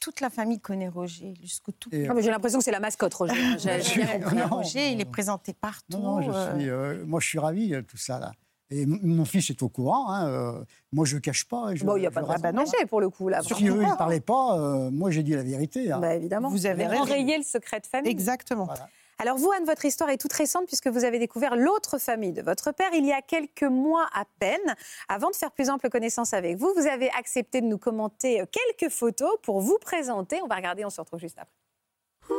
[0.00, 1.90] Toute la famille connaît Roger, jusqu'au tout.
[1.92, 3.34] Non, mais J'ai l'impression que c'est la mascotte, Roger.
[3.58, 4.18] J'ai-.
[4.36, 5.98] Non, Roger, il est présenté partout.
[5.98, 8.20] Non, non, je euh, suis, euh, moi, je suis ravi de tout ça.
[8.20, 8.32] Là.
[8.70, 10.10] Et mon fils est au courant.
[10.12, 10.52] hein, euh,
[10.92, 11.74] moi, je ne cache pas.
[11.74, 13.40] Je, Bon, il n'y a pas de raison bah pour le coup, là.
[13.42, 15.90] Si eux, ils ne parlaient pas, euh, moi, j'ai dit la vérité.
[15.90, 16.00] hein.
[16.00, 16.50] Bah, évidemment.
[16.50, 18.10] Vous avez enrayé le secret de famille.
[18.10, 18.66] Exactement.
[18.66, 18.88] Voilà.
[19.20, 22.40] Alors vous, Anne, votre histoire est toute récente puisque vous avez découvert l'autre famille de
[22.40, 24.76] votre père il y a quelques mois à peine.
[25.08, 28.44] Avant de faire plus ample connaissance avec vous, vous avez accepté de nous commenter euh,
[28.46, 30.40] quelques photos pour vous présenter.
[30.44, 32.36] On va regarder, on se retrouve juste après.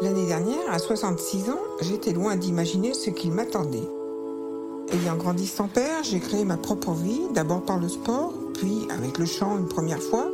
[0.00, 3.97] L'année dernière, à 66 ans, j'étais loin d'imaginer ce qu'il m'attendait.
[4.90, 9.18] Ayant grandi sans père, j'ai créé ma propre vie, d'abord par le sport, puis avec
[9.18, 10.26] le chant une première fois,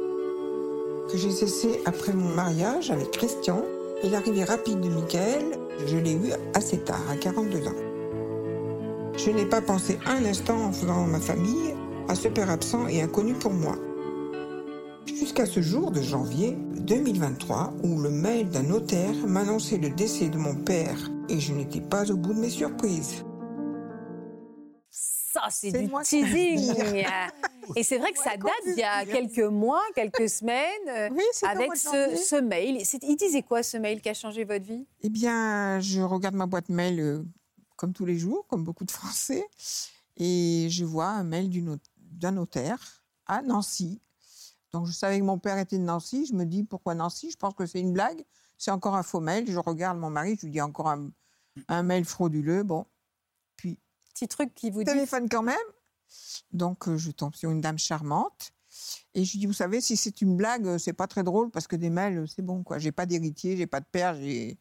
[1.11, 3.63] que j'ai cessé après mon mariage avec Christian
[4.05, 7.73] et l'arrivée rapide de Michael, je l'ai eu assez tard, à 42 ans.
[9.17, 11.75] Je n'ai pas pensé un instant en faisant ma famille
[12.09, 13.75] à ce père absent et inconnu pour moi.
[15.07, 20.39] Jusqu'à ce jour de janvier 2023 où le mail d'un notaire m'annonçait le décès de
[20.39, 23.25] mon père et je n'étais pas au bout de mes surprises.
[25.35, 27.05] Ça, c'est du teasing.
[27.75, 31.25] Et c'est vrai que ça date d'il y a quelques mois, quelques semaines, euh, Oui,
[31.43, 32.81] avec ce, mail.
[33.03, 34.87] Il disait quoi, ce mail qui a changé votre vie?
[35.01, 37.25] Eh bien, je regarde ma boîte mail euh,
[37.75, 39.45] comme tous les jours, comme beaucoup de Français,
[40.17, 41.51] et je vois un mail
[41.99, 44.01] d'un notaire à Nancy.
[44.73, 46.27] Donc, je savais que mon père était de Nancy.
[46.27, 47.33] Je me dis, pourquoi Nancy?
[47.33, 48.25] Je pense que c'est une blague.
[48.57, 49.51] C'est encore un faux mail.
[49.51, 51.11] Je regarde mon mari, je lui dis encore un,
[51.67, 52.63] un mail frauduleux.
[52.63, 52.87] Bon,
[53.57, 53.79] puis
[54.15, 54.85] Petit truc qui vous dit.
[54.91, 55.57] téléphone quand même.
[56.53, 58.53] Donc, euh, je tombe sur une dame charmante.
[59.15, 61.67] Et je dis, vous savez, si c'est une blague, euh, c'est pas très drôle parce
[61.67, 62.79] que des mails, euh, c'est bon, quoi.
[62.79, 64.15] J'ai pas d'héritier, j'ai pas de père.
[64.17, 64.57] Et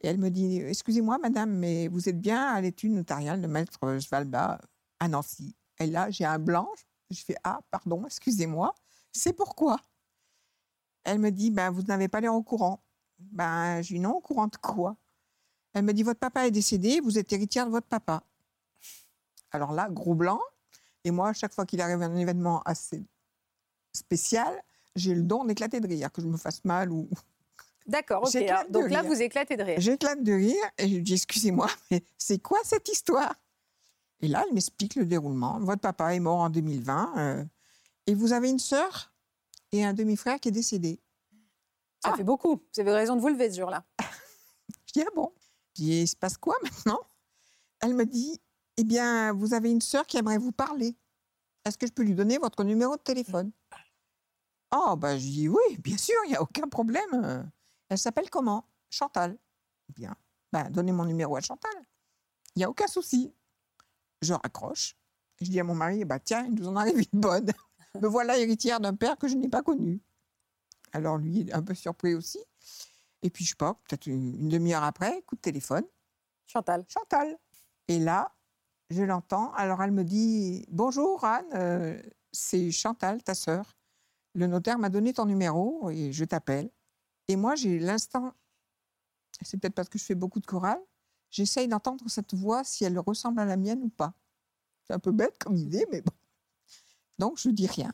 [0.00, 4.60] elle me dit, excusez-moi, madame, mais vous êtes bien à l'étude notariale de maître Svalba
[5.00, 5.56] à Nancy.
[5.80, 6.68] Et là, j'ai un blanc.
[7.10, 8.74] Je fais, ah, pardon, excusez-moi.
[9.12, 9.80] C'est pourquoi?
[11.02, 12.84] Elle me dit, ben, vous n'avez pas l'air au courant.
[13.18, 14.96] Ben, je dis, non, au courant de quoi?
[15.72, 18.22] Elle me dit, votre papa est décédé, vous êtes héritière de votre papa.
[19.52, 20.40] Alors là, gros blanc.
[21.04, 23.02] Et moi, à chaque fois qu'il arrive un événement assez
[23.92, 24.62] spécial,
[24.94, 27.08] j'ai le don d'éclater de rire, que je me fasse mal ou.
[27.86, 28.34] D'accord, ok.
[28.36, 29.80] Alors, Donc là, vous éclatez de rire.
[29.80, 33.34] J'éclate de rire et je dis Excusez-moi, mais c'est quoi cette histoire?
[34.20, 35.58] Et là, elle m'explique le déroulement.
[35.60, 37.44] Votre papa est mort en 2020 euh,
[38.06, 39.10] et vous avez une sœur
[39.72, 41.00] et un demi-frère qui est décédé.
[42.04, 42.16] Ça Ah.
[42.16, 42.56] fait beaucoup.
[42.74, 43.82] Vous avez raison de vous lever ce jour-là.
[44.86, 45.32] Je dis Ah bon?
[45.74, 47.00] Je dis Il se passe quoi maintenant?
[47.80, 48.38] Elle me dit
[48.80, 50.96] Eh bien, vous avez une sœur qui aimerait vous parler.
[51.66, 53.52] Est-ce que je peux lui donner votre numéro de téléphone?
[54.74, 57.52] Oh, bah, je dis Oui, bien sûr, il n'y a aucun problème.
[57.90, 58.64] Elle s'appelle comment?
[58.88, 59.36] Chantal.
[59.94, 60.16] Bien.
[60.50, 61.70] Ben, donnez mon numéro à Chantal.
[62.56, 63.34] Il n'y a aucun souci.
[64.22, 64.96] Je raccroche.
[65.42, 67.52] Je dis à mon mari, bah tiens, il nous en arrive une bonne.
[68.00, 70.00] Me voilà héritière d'un père que je n'ai pas connu.
[70.92, 72.38] Alors lui, est un peu surpris aussi.
[73.20, 75.84] Et puis, je sais pas, peut-être une, une demi-heure après, coup de téléphone.
[76.46, 76.86] Chantal.
[76.88, 77.38] Chantal.
[77.86, 78.34] Et là,
[78.90, 79.52] je l'entends.
[79.54, 83.76] Alors, elle me dit Bonjour, Anne, euh, c'est Chantal, ta sœur.
[84.34, 86.70] Le notaire m'a donné ton numéro et je t'appelle.
[87.28, 88.32] Et moi, j'ai l'instant,
[89.42, 90.80] c'est peut-être parce que je fais beaucoup de chorale,
[91.30, 94.14] j'essaye d'entendre cette voix si elle ressemble à la mienne ou pas.
[94.84, 96.12] C'est un peu bête comme idée, mais bon.
[97.18, 97.92] Donc, je dis rien.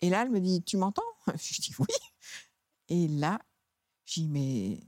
[0.00, 1.02] Et là, elle me dit Tu m'entends?
[1.36, 1.94] Je dis Oui.
[2.88, 3.38] Et là,
[4.04, 4.80] je dis Mais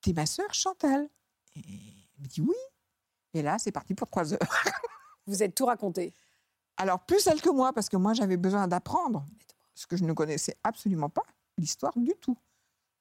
[0.00, 1.08] t'es ma sœur, Chantal?
[1.56, 1.60] Et
[2.14, 2.54] elle me dit Oui.
[3.34, 4.38] Et là, c'est parti pour trois heures.
[5.26, 6.14] Vous êtes tout raconté.
[6.76, 9.26] Alors, plus elle que moi, parce que moi, j'avais besoin d'apprendre
[9.74, 11.24] ce que je ne connaissais absolument pas,
[11.58, 12.36] l'histoire du tout.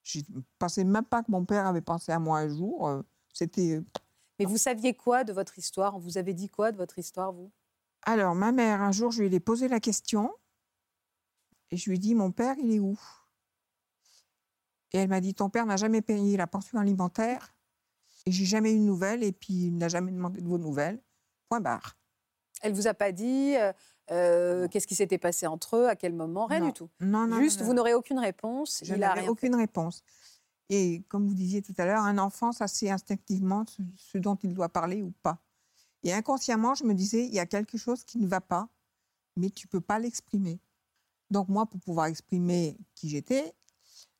[0.03, 2.87] Je ne pensais même pas que mon père avait pensé à moi un jour.
[2.87, 3.01] euh,
[3.33, 3.81] C'était.
[4.39, 5.95] Mais vous saviez quoi de votre histoire?
[5.95, 7.51] On vous avait dit quoi de votre histoire, vous?
[8.03, 10.33] Alors, ma mère, un jour, je lui ai posé la question
[11.69, 12.99] et je lui ai dit Mon père, il est où?
[14.91, 17.53] Et elle m'a dit Ton père n'a jamais payé la pension alimentaire
[18.25, 20.99] et j'ai jamais eu de nouvelles et puis il n'a jamais demandé de vos nouvelles.
[21.47, 21.95] Point barre.
[22.61, 23.71] Elle vous a pas dit euh,
[24.11, 26.67] euh, qu'est-ce qui s'était passé entre eux, à quel moment, rien Non.
[26.67, 26.89] du tout.
[26.99, 27.39] Non, non.
[27.39, 28.81] Juste, vous n'aurez aucune réponse.
[28.83, 30.03] Je rien aucune réponse.
[30.69, 34.35] Et comme vous disiez tout à l'heure, un enfant, ça sait instinctivement ce, ce dont
[34.43, 35.41] il doit parler ou pas.
[36.03, 38.69] Et inconsciemment, je me disais, il y a quelque chose qui ne va pas,
[39.35, 40.59] mais tu peux pas l'exprimer.
[41.29, 43.53] Donc moi, pour pouvoir exprimer qui j'étais,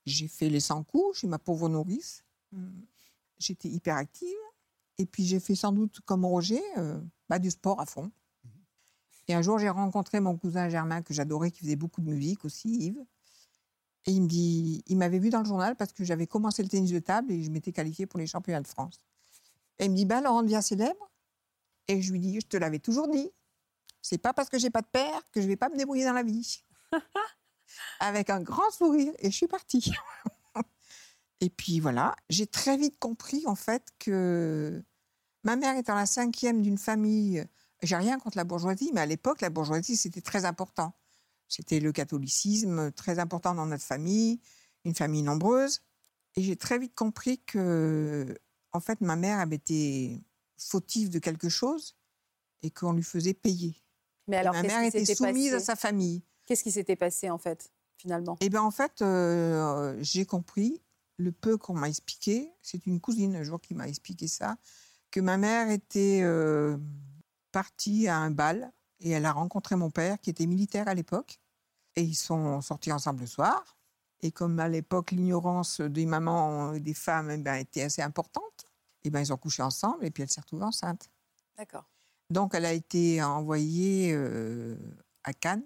[0.05, 2.23] j'ai fait les 100 coups chez ma pauvre nourrice.
[2.53, 2.85] Hum,
[3.39, 4.35] J'étais hyperactive.
[4.97, 8.11] Et puis j'ai fait sans doute comme Roger, euh, bah, du sport à fond.
[9.31, 12.43] Et un jour, j'ai rencontré mon cousin Germain, que j'adorais, qui faisait beaucoup de musique
[12.43, 13.05] aussi, Yves.
[14.05, 16.67] Et il me dit, il m'avait vu dans le journal parce que j'avais commencé le
[16.67, 18.99] tennis de table et je m'étais qualifiée pour les championnats de France.
[19.79, 21.09] Et il me dit, bah, Laurent devient célèbre.
[21.87, 23.31] Et je lui dis, je te l'avais toujours dit.
[24.01, 26.11] C'est pas parce que j'ai pas de père que je vais pas me débrouiller dans
[26.11, 26.65] la vie.
[28.01, 29.13] Avec un grand sourire.
[29.19, 29.93] Et je suis partie.
[31.39, 34.83] et puis voilà, j'ai très vite compris en fait que
[35.43, 37.47] ma mère étant la cinquième d'une famille,
[37.81, 40.93] j'ai rien contre la bourgeoisie, mais à l'époque, la bourgeoisie, c'était très important.
[41.47, 44.39] C'était le catholicisme très important dans notre famille,
[44.85, 45.81] une famille nombreuse.
[46.35, 48.37] Et j'ai très vite compris que,
[48.71, 50.23] en fait, ma mère avait été
[50.57, 51.97] fautive de quelque chose
[52.61, 53.75] et qu'on lui faisait payer.
[54.27, 56.23] Mais alors, ma mère était soumise à sa famille.
[56.45, 58.37] Qu'est-ce qui s'était passé, en fait, finalement?
[58.39, 60.81] Et bien, en fait, euh, j'ai compris
[61.17, 62.49] le peu qu'on m'a expliqué.
[62.61, 64.57] C'est une cousine un jour qui m'a expliqué ça,
[65.09, 66.77] que ma mère était euh,
[67.51, 71.39] partie à un bal et elle a rencontré mon père qui était militaire à l'époque.
[71.95, 73.77] Et ils sont sortis ensemble le soir.
[74.21, 78.65] Et comme à l'époque, l'ignorance des mamans et des femmes eh ben, était assez importante,
[79.03, 81.09] et ben, ils ont couché ensemble et puis elle s'est retrouvée enceinte.
[81.57, 81.89] D'accord.
[82.29, 84.77] Donc, elle a été envoyée euh,
[85.23, 85.65] à Cannes,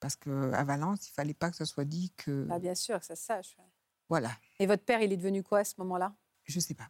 [0.00, 2.48] parce qu'à Valence, il fallait pas que ça soit dit que.
[2.50, 3.54] Ah, bien sûr, que ça se sache.
[3.58, 3.64] ouais.
[4.08, 6.14] Voilà, Et votre père, il est devenu quoi à ce moment-là?
[6.44, 6.88] Je sais pas.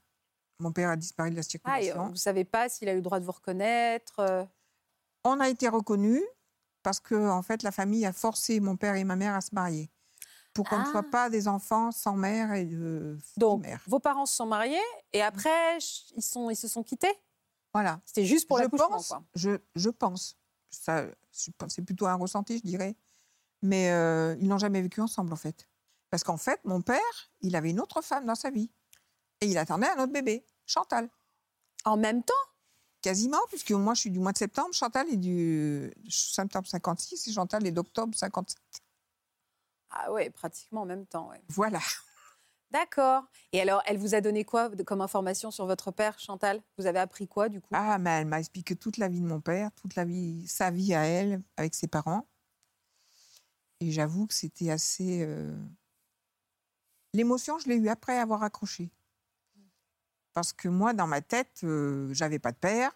[0.63, 2.09] Mon père a disparu de la Ah, et circulation.
[2.11, 4.45] vous savez pas s'il a eu le droit de vous reconnaître euh,
[5.25, 6.23] On a été reconnus
[6.85, 9.55] parce que, en fait, la famille a forcé mon père et ma mère à se
[9.55, 9.91] marier.
[10.55, 10.91] Pour qu'on ne Ah.
[10.91, 13.83] soit pas des enfants sans mère et de Donc, mère.
[13.87, 14.79] vos parents se sont mariés
[15.13, 15.79] et après,
[16.17, 17.13] ils, sont, ils se sont quittés?
[17.73, 18.01] Voilà.
[18.05, 19.25] C'était juste pour l'accouchement, quoi.
[19.35, 20.37] je, je pense.
[20.71, 22.95] Ça, c'est plutôt un ressenti, je dirais.
[23.63, 25.69] Mais euh, ils n'ont jamais vécu ensemble, en fait.
[26.11, 27.01] Parce qu'en fait, mon père,
[27.41, 28.71] il avait une autre femme dans sa vie.
[29.41, 31.09] Et il attendait un autre bébé, Chantal.
[31.85, 32.33] En même temps?
[33.01, 34.73] Quasiment, puisque moi, je suis du mois de septembre.
[34.73, 38.57] Chantal est du septembre 56 et Chantal est d'octobre 57.
[39.91, 41.43] Ah ouais, pratiquement en même temps, ouais.
[41.49, 41.81] Voilà.
[42.71, 43.25] D'accord.
[43.53, 46.63] Et alors, elle vous a donné quoi comme information sur votre père, Chantal?
[46.79, 47.69] Vous avez appris quoi, du coup?
[47.73, 50.71] Ah, mais elle m'a expliqué toute la vie de mon père, toute la vie, sa
[50.71, 52.27] vie à elle, avec ses parents.
[53.81, 55.23] Et j'avoue que c'était assez.
[55.23, 55.55] euh,
[57.13, 58.91] L'émotion, je l'ai eue après avoir accroché.
[60.35, 62.93] Parce que moi, dans ma tête, euh, j'avais pas de père.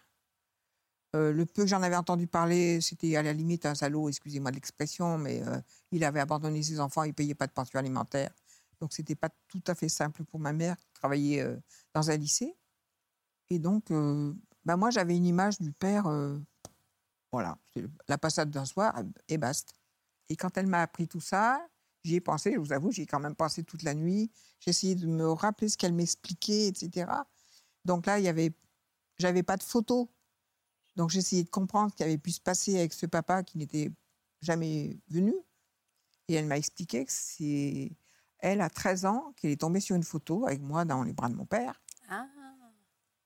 [1.16, 4.51] Euh, le peu que j'en avais entendu parler, c'était à la limite un salaud, excusez-moi
[4.51, 8.31] de l'expression, mais euh, il avait abandonné ses enfants, il payait pas de pension alimentaire.
[8.81, 11.57] Donc, c'était pas tout à fait simple pour ma mère qui travaillait euh,
[11.94, 12.55] dans un lycée.
[13.49, 13.92] Et donc,
[14.64, 16.11] bah, moi, j'avais une image du père,
[17.31, 17.57] voilà,
[18.09, 18.92] la passade d'un soir
[19.29, 19.72] et basta.
[20.29, 21.64] Et quand elle m'a appris tout ça,
[22.06, 24.30] j'y ai pensé, je vous avoue, j'y ai quand même pensé toute la nuit.
[24.60, 27.10] J'ai essayé de me rappeler ce qu'elle m'expliquait, etc.
[27.84, 28.52] Donc là, il y avait,
[29.18, 30.08] j'avais pas de photos.
[30.96, 33.58] Donc j'ai essayé de comprendre ce qui avait pu se passer avec ce papa qui
[33.58, 33.90] n'était
[34.40, 35.34] jamais venu.
[36.28, 37.92] Et elle m'a expliqué que c'est
[38.38, 41.28] elle, à 13 ans, qu'elle est tombée sur une photo avec moi dans les bras
[41.28, 41.80] de mon père.
[42.08, 42.26] Ah,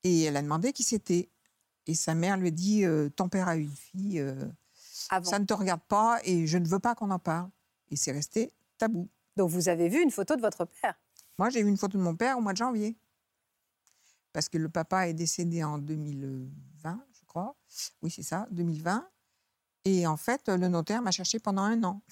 [0.03, 1.31] Et elle a demandé qui c'était.
[1.87, 4.47] Et sa mère lui dit euh, Ton père a une fille, euh,
[5.23, 7.51] ça ne te regarde pas et je ne veux pas qu'on en parle.
[7.91, 9.09] Et c'est resté tabou.
[9.37, 10.99] Donc vous avez vu une photo de votre père?
[11.39, 12.99] Moi, j'ai vu une photo de mon père au mois de janvier.
[14.33, 17.57] Parce que le papa est décédé en 2020, je crois.
[18.03, 19.09] Oui, c'est ça, 2020.
[19.87, 22.03] Et en fait, le notaire m'a cherché pendant un an.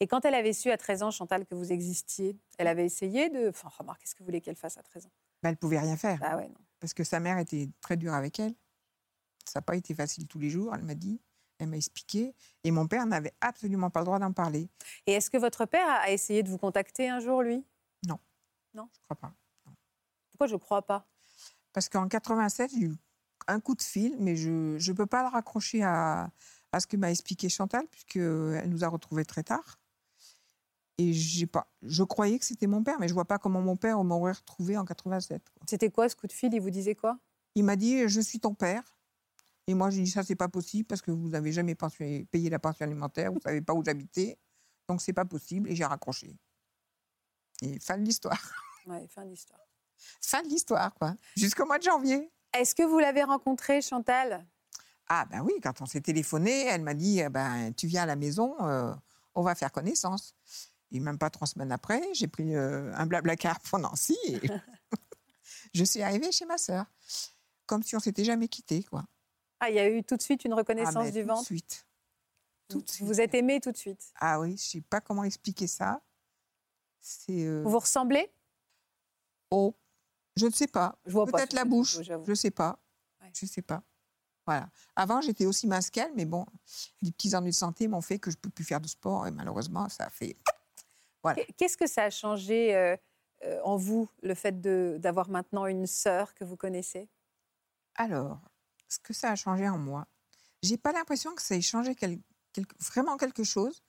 [0.00, 3.28] Et quand elle avait su à 13 ans, Chantal, que vous existiez, elle avait essayé
[3.28, 3.48] de...
[3.48, 5.12] Enfin, remarque, qu'est-ce que vous voulez qu'elle fasse à 13 ans?
[5.42, 6.18] Ben, elle pouvait rien faire.
[6.22, 6.60] Ah ouais, non.
[6.80, 8.54] Parce que sa mère était très dure avec elle.
[9.44, 11.20] Ça n'a pas été facile tous les jours, elle m'a dit.
[11.62, 12.34] Elle m'a expliqué.
[12.64, 14.68] Et mon père n'avait absolument pas le droit d'en parler.
[15.06, 17.64] Et est-ce que votre père a essayé de vous contacter un jour, lui?
[18.08, 18.18] Non.
[18.74, 18.88] Non?
[18.92, 19.32] Je crois pas.
[20.32, 21.06] Pourquoi je ne crois pas?
[21.72, 22.94] Parce qu'en 87, j'ai eu
[23.46, 26.30] un coup de fil, mais je ne peux pas le raccrocher à,
[26.72, 29.78] à ce que m'a expliqué Chantal, puisqu'elle nous a retrouvés très tard.
[30.98, 33.76] Et j'ai pas, je croyais que c'était mon père, mais je vois pas comment mon
[33.76, 35.42] père m'aurait retrouvé en 87.
[35.54, 35.62] quoi.
[35.68, 36.52] C'était quoi ce coup de fil?
[36.52, 37.18] Il vous disait quoi?
[37.54, 38.82] Il m'a dit Je suis ton père.
[39.66, 42.50] Et moi, j'ai dit Ça, c'est pas possible parce que vous n'avez jamais pension- payé
[42.50, 44.38] la pension alimentaire, vous savez pas où j'habitais.
[44.88, 45.70] Donc, c'est pas possible.
[45.70, 46.36] Et j'ai raccroché.
[47.62, 48.40] Et fin de l'histoire.
[48.84, 49.60] Ouais, fin d'histoire.
[50.20, 51.14] Fin de l'histoire, quoi.
[51.36, 52.32] Jusqu'au mois de janvier.
[52.52, 54.44] Est-ce que vous l'avez rencontré, Chantal?
[55.06, 58.06] Ah, ben oui, quand on s'est téléphoné, elle m'a dit eh ben, Tu viens à
[58.06, 58.92] la maison, euh,
[59.36, 60.34] on va faire connaissance.
[60.90, 64.40] Et même pas trois semaines après, j'ai pris euh, un blablacar pour Nancy et
[65.72, 66.86] je suis arrivée chez ma sœur.
[67.66, 69.04] Comme si on s'était jamais quitté, quoi.
[69.64, 71.46] Ah, il y a eu tout de suite une Ah, reconnaissance du tout ventre de
[71.46, 71.86] suite.
[72.68, 73.06] Vous- Tout de suite.
[73.06, 76.00] Vous êtes aimé tout de suite Ah oui, je sais pas comment expliquer ça.
[77.00, 77.44] C'est.
[77.46, 78.32] euh, Vous vous ressemblez?
[79.52, 79.72] Oh,
[80.36, 80.98] je ne sais pas.
[81.06, 82.00] Je vois Peut-être la bouche.
[82.02, 82.80] Je sais pas.
[83.20, 83.30] Ouais.
[83.36, 83.84] Je sais pas.
[84.46, 84.68] Voilà.
[84.96, 86.44] Avant, j'étais aussi mince qu'elle, mais bon,
[87.00, 89.30] les petits ennuis de santé m'ont fait que je peux plus faire de sport et
[89.30, 90.36] malheureusement, ça a fait.
[91.22, 91.40] Voilà.
[91.56, 92.96] Qu'est-ce que ça a changé euh,
[93.44, 97.08] euh, en vous, le fait d'avoir maintenant une sœur que vous connaissez?
[97.94, 98.40] Alors,
[98.92, 100.06] ce que ça a changé en moi,
[100.62, 102.20] j'ai pas l'impression que ça ait changé quel-
[102.80, 103.82] vraiment quelque chose.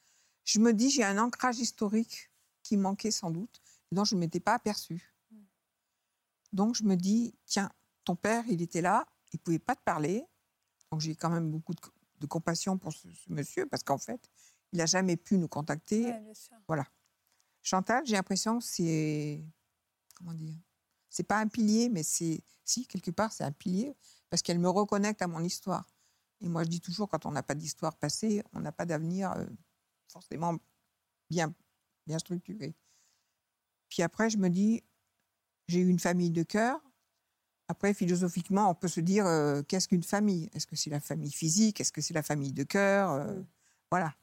[0.46, 2.30] Je me dis, j'ai un ancrage historique
[2.64, 3.62] qui manquait sans doute,
[3.92, 5.14] dont je ne m'étais pas aperçue.
[6.52, 7.70] Donc, je me dis, tiens,
[8.06, 10.26] ton père, il était là, il pouvait pas te parler.
[10.92, 11.82] Donc, j'ai quand même beaucoup de,
[12.20, 14.30] de compassion pour ce, ce monsieur, parce qu'en fait,
[14.72, 16.14] il n'a jamais pu nous contacter.
[16.14, 16.56] bien sûr.
[16.68, 16.86] Voilà.
[17.62, 19.44] Chantal, j'ai l'impression que c'est.
[20.16, 20.56] Comment dire
[21.10, 22.42] C'est pas un pilier, mais c'est.
[22.66, 23.96] Si, quelque part, c'est un pilier,
[24.34, 25.88] parce qu'elle me reconnecte à mon histoire.
[26.42, 29.32] Et moi, je dis toujours, quand on n'a pas d'histoire passée, on n'a pas d'avenir
[29.34, 29.46] euh,
[30.08, 30.56] forcément
[31.30, 31.54] bien,
[32.08, 32.74] bien structuré.
[33.90, 34.82] Puis après, je me dis,
[35.68, 36.82] j'ai eu une famille de cœur.
[37.68, 40.50] Après, philosophiquement, on peut se dire, euh, qu'est-ce qu'une famille?
[40.54, 41.80] Est-ce que c'est la famille physique?
[41.80, 43.12] Est-ce que c'est la famille de cœur?
[43.12, 43.46] Euh, Mm.
[43.92, 44.16] Voilà.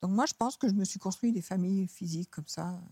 [0.00, 2.82] Donc moi, je pense que je me suis construit des familles physiques comme ça.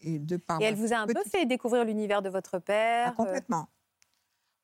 [0.00, 2.58] Et de par Et ma elle vous a un peu fait découvrir l'univers de votre
[2.58, 3.68] père Ah, complètement.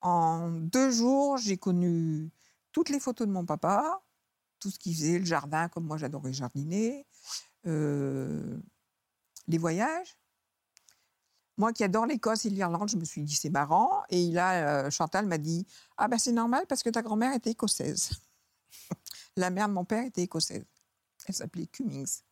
[0.02, 2.30] En deux jours, j'ai connu
[2.72, 4.02] toutes les photos de mon papa,
[4.58, 7.06] tout ce qu'il faisait, le jardin, comme moi j'adorais jardiner,
[7.66, 8.58] euh,
[9.46, 10.18] les voyages.
[11.56, 14.02] Moi qui adore l'Écosse et l'Irlande, je me suis dit c'est marrant.
[14.08, 17.50] Et là, euh, Chantal m'a dit Ah ben c'est normal parce que ta grand-mère était
[17.50, 18.10] écossaise.
[19.36, 20.64] La mère de mon père était écossaise.
[21.26, 22.22] Elle s'appelait Cummings.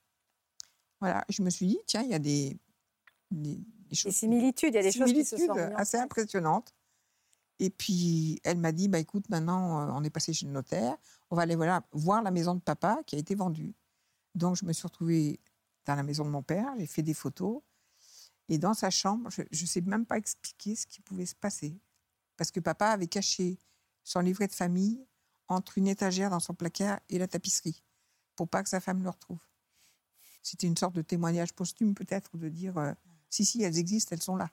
[1.00, 2.58] Voilà, je me suis dit tiens, il y a des,
[3.30, 6.74] des, des Des choses similitudes, il y a des choses qui se sont assez impressionnantes.
[7.60, 10.96] Et puis, elle m'a dit, bah, écoute, maintenant, euh, on est passé chez le notaire,
[11.30, 13.74] on va aller voilà, voir la maison de papa qui a été vendue.
[14.34, 15.38] Donc, je me suis retrouvée
[15.84, 17.60] dans la maison de mon père, j'ai fait des photos.
[18.48, 21.78] Et dans sa chambre, je ne sais même pas expliquer ce qui pouvait se passer.
[22.38, 23.58] Parce que papa avait caché
[24.04, 25.06] son livret de famille
[25.46, 27.84] entre une étagère dans son placard et la tapisserie,
[28.36, 29.40] pour pas que sa femme le retrouve.
[30.42, 32.92] C'était une sorte de témoignage posthume, peut-être, de dire, euh,
[33.28, 34.50] si, si, elles existent, elles sont là.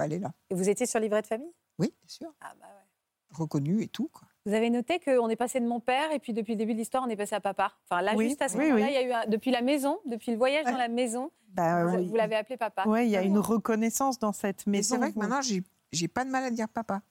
[0.00, 0.32] Est là.
[0.50, 1.52] Et vous étiez sur livret de famille?
[1.78, 2.34] Oui, bien sûr.
[2.40, 3.36] Ah bah ouais.
[3.36, 4.08] Reconnue et tout.
[4.08, 4.26] Quoi.
[4.46, 6.78] Vous avez noté qu'on est passé de mon père et puis depuis le début de
[6.78, 7.72] l'histoire, on est passé à papa.
[7.84, 8.92] Enfin là, Oui, juste à ce oui, moment-là, oui.
[8.92, 10.72] il y a eu un- depuis la maison, depuis le voyage Ouais.
[10.72, 12.06] dans la maison, Bah, vous, oui.
[12.08, 12.86] vous l'avez appelé papa.
[12.88, 14.94] Ouais, il y a une reconnaissance dans cette Mais maison.
[14.94, 15.62] c'est vrai que vous- maintenant, j'ai,
[15.92, 17.02] j'ai pas de mal à dire papa.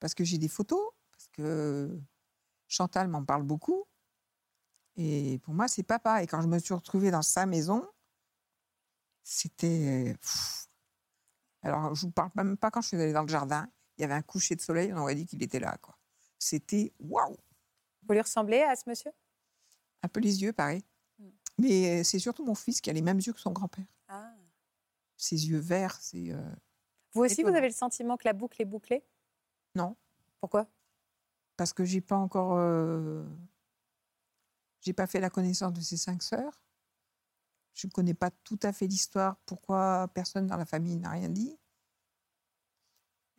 [0.00, 0.80] Parce que j'ai des photos,
[1.12, 1.96] parce que
[2.66, 3.84] Chantal m'en parle beaucoup.
[4.96, 6.22] Et pour moi, c'est papa.
[6.22, 7.86] Et quand je me suis retrouvée dans sa maison,
[9.22, 10.14] c'était.
[10.20, 10.66] pff.
[11.62, 13.66] Alors, je vous parle même pas quand je suis allée dans le jardin.
[13.96, 15.76] Il y avait un coucher de soleil, on aurait dit qu'il était là.
[15.78, 15.96] Quoi.
[16.38, 17.36] C'était waouh!
[18.02, 19.12] Vous lui ressemblez à ce monsieur?
[20.02, 20.82] Un peu les yeux, pareil.
[21.18, 21.28] Mm.
[21.58, 23.86] Mais euh, c'est surtout mon fils qui a les mêmes yeux que son grand-père.
[24.08, 24.34] Ah.
[25.16, 26.30] Ses yeux verts, c'est.
[26.32, 26.54] euh,
[27.12, 29.04] Vous aussi, vous avez le sentiment que la boucle est bouclée?
[29.74, 29.96] Non.
[30.40, 30.66] Pourquoi?
[31.56, 33.24] Parce que j'ai pas encore euh,
[34.80, 36.60] j'ai pas fait la connaissance de ses cinq sœurs.
[37.74, 41.28] Je ne connais pas tout à fait l'histoire, pourquoi personne dans la famille n'a rien
[41.28, 41.56] dit.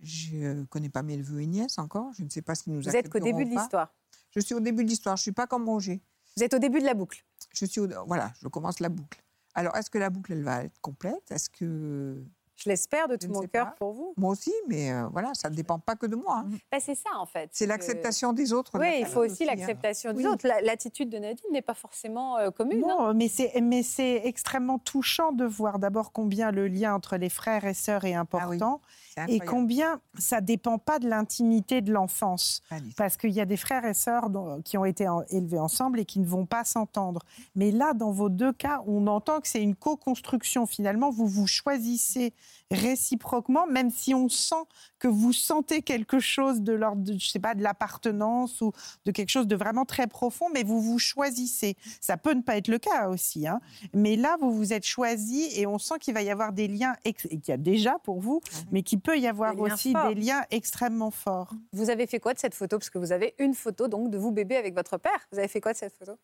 [0.01, 2.11] Je ne connais pas mes neveux et nièces encore.
[2.13, 3.93] Je ne sais pas ce qu'ils nous Vous êtes qu'au début de l'histoire.
[4.31, 5.15] Je suis au début de l'histoire.
[5.15, 6.01] Je ne suis pas comme Roger.
[6.37, 7.23] Vous êtes au début de la boucle.
[7.53, 9.23] Je suis au- voilà, je commence la boucle.
[9.53, 11.31] Alors, est-ce que la boucle, elle va être complète?
[11.31, 12.21] Est-ce que
[12.55, 14.13] Je l'espère de tout ne mon cœur pour vous.
[14.17, 16.43] moi aussi Mais euh, voilà, ça ne dépend pas que de moi.
[16.45, 16.49] hein.
[16.71, 17.49] Bah, c'est ça, en fait.
[17.51, 18.79] C'est que- l'acceptation des autres.
[18.79, 19.47] Oui, il faut aussi hein.
[19.55, 20.27] l'acceptation des Oui.
[20.31, 20.47] autres.
[20.47, 22.83] La- L'attitude de Nadine n'est pas forcément euh, commune.
[22.85, 22.95] hein.
[22.97, 27.29] Non, mais c'est mais c'est extrêmement touchant de voir d'abord combien le lien entre les
[27.29, 28.79] frères et sœurs est important
[29.15, 32.61] C'est et combien ça dépend pas de l'intimité de l'enfance.
[32.95, 35.99] Parce qu'il y a des frères et sœurs dont- qui ont été en- élevés ensemble
[35.99, 37.21] et qui ne vont pas s'entendre.
[37.55, 40.65] Mais là, dans vos deux cas, on entend que c'est une co-construction.
[40.65, 42.33] Finalement, vous vous choisissez
[42.71, 44.63] réciproquement, même si on sent
[44.99, 48.71] que vous sentez quelque chose de l'ordre, de, je sais pas, de l'appartenance ou
[49.05, 51.75] de quelque chose de vraiment très profond, mais vous vous choisissez.
[52.01, 53.59] Ça peut ne pas être le cas aussi, hein.
[53.93, 56.95] mais là, vous vous êtes choisi et on sent qu'il va y avoir des liens,
[57.05, 58.41] et qu'il y a déjà pour vous,
[58.71, 61.53] mais qu'il peut y avoir Des aussi des liens extrêmement forts.
[61.71, 62.77] Vous avez fait quoi de cette photo?
[62.79, 65.27] Parce que vous avez une photo donc de vous bébé avec votre père.
[65.31, 66.17] Vous avez fait quoi de cette photo?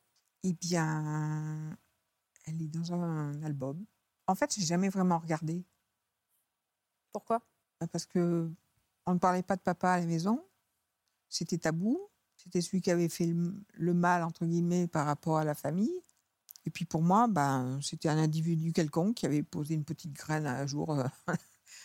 [0.44, 1.78] Eh bien,
[2.46, 3.86] elle est dans un album.
[4.28, 5.64] En fait, j'ai jamais vraiment regardé.
[7.12, 7.42] Pourquoi?
[7.80, 8.50] Bah, Parce que
[9.06, 10.44] on ne parlait pas de papa à la maison.
[11.30, 12.00] C'était tabou.
[12.38, 16.02] C'était celui qui avait fait le, le mal, entre guillemets, par rapport à la famille.
[16.66, 20.46] Et puis pour moi, ben, c'était un individu quelconque qui avait posé une petite graine
[20.48, 20.92] un jour.
[21.00, 21.08] euh,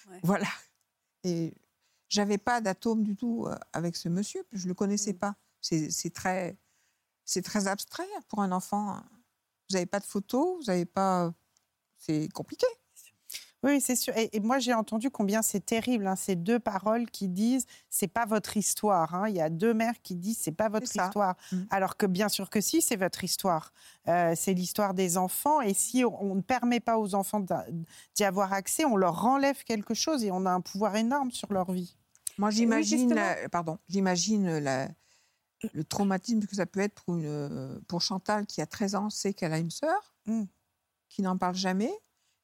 [0.08, 0.20] Ouais.
[0.22, 0.46] Voilà.
[1.24, 1.54] Et
[2.08, 4.44] j'avais pas d'atome du tout euh, avec ce monsieur.
[4.52, 5.18] Je le connaissais Mm.
[5.18, 5.36] pas.
[5.60, 6.56] C'est c'est très,
[7.24, 8.96] c'est très abstrait pour un enfant.
[9.68, 11.32] Vous n'avez pas de photos, vous n'avez pas.
[11.96, 12.66] C'est compliqué.
[13.66, 14.16] Oui, c'est sûr.
[14.16, 18.06] Et, et moi, j'ai entendu combien c'est terrible, hein, ces deux paroles qui disent c'est
[18.06, 19.14] pas votre histoire.
[19.14, 19.28] hein.
[19.28, 21.36] Il y a deux mères qui disent c'est pas votre histoire.
[21.52, 21.62] Mm.
[21.70, 23.72] Alors que bien sûr que si, c'est votre histoire.
[24.08, 25.60] Euh, c'est l'histoire des enfants.
[25.60, 27.44] Et si on, on ne permet pas aux enfants
[28.14, 31.52] d'y avoir accès, on leur enlève quelque chose et on a un pouvoir énorme sur
[31.52, 31.96] leur vie.
[32.38, 33.18] Moi, j'imagine,
[33.50, 34.60] pardon, j'imagine
[35.72, 39.32] le traumatisme que ça peut être pour, une, pour Chantal qui a 13 ans, sait
[39.34, 40.42] qu'elle a une sœur, Mm.
[41.08, 41.90] qui n'en parle jamais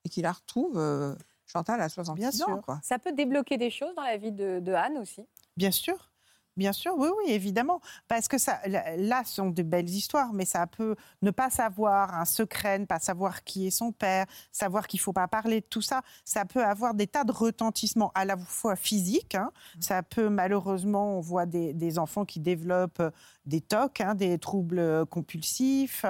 [0.05, 0.79] et qui la retrouve.
[0.79, 1.15] euh,
[1.47, 2.63] Chantal a 70 Bien ans, sûr.
[2.65, 2.81] quoi.
[2.83, 5.27] Ça peut débloquer des choses dans la vie de, de Anne aussi.
[5.57, 6.09] Bien sûr.
[6.55, 7.81] Bien sûr, oui, oui, évidemment.
[8.09, 12.15] Parce que ça, là, ce sont de belles histoires, mais ça peut ne pas savoir
[12.15, 15.61] un secret, ne pas savoir qui est son père, savoir qu'il ne faut pas parler
[15.63, 16.03] de tout ça.
[16.27, 19.35] Ça peut avoir des tas de retentissements à la fois physiques.
[19.35, 19.51] hein.
[19.81, 23.11] Ça peut, malheureusement, on voit des, des enfants qui développent euh,
[23.47, 26.05] des TOC, hein, des troubles euh, compulsifs,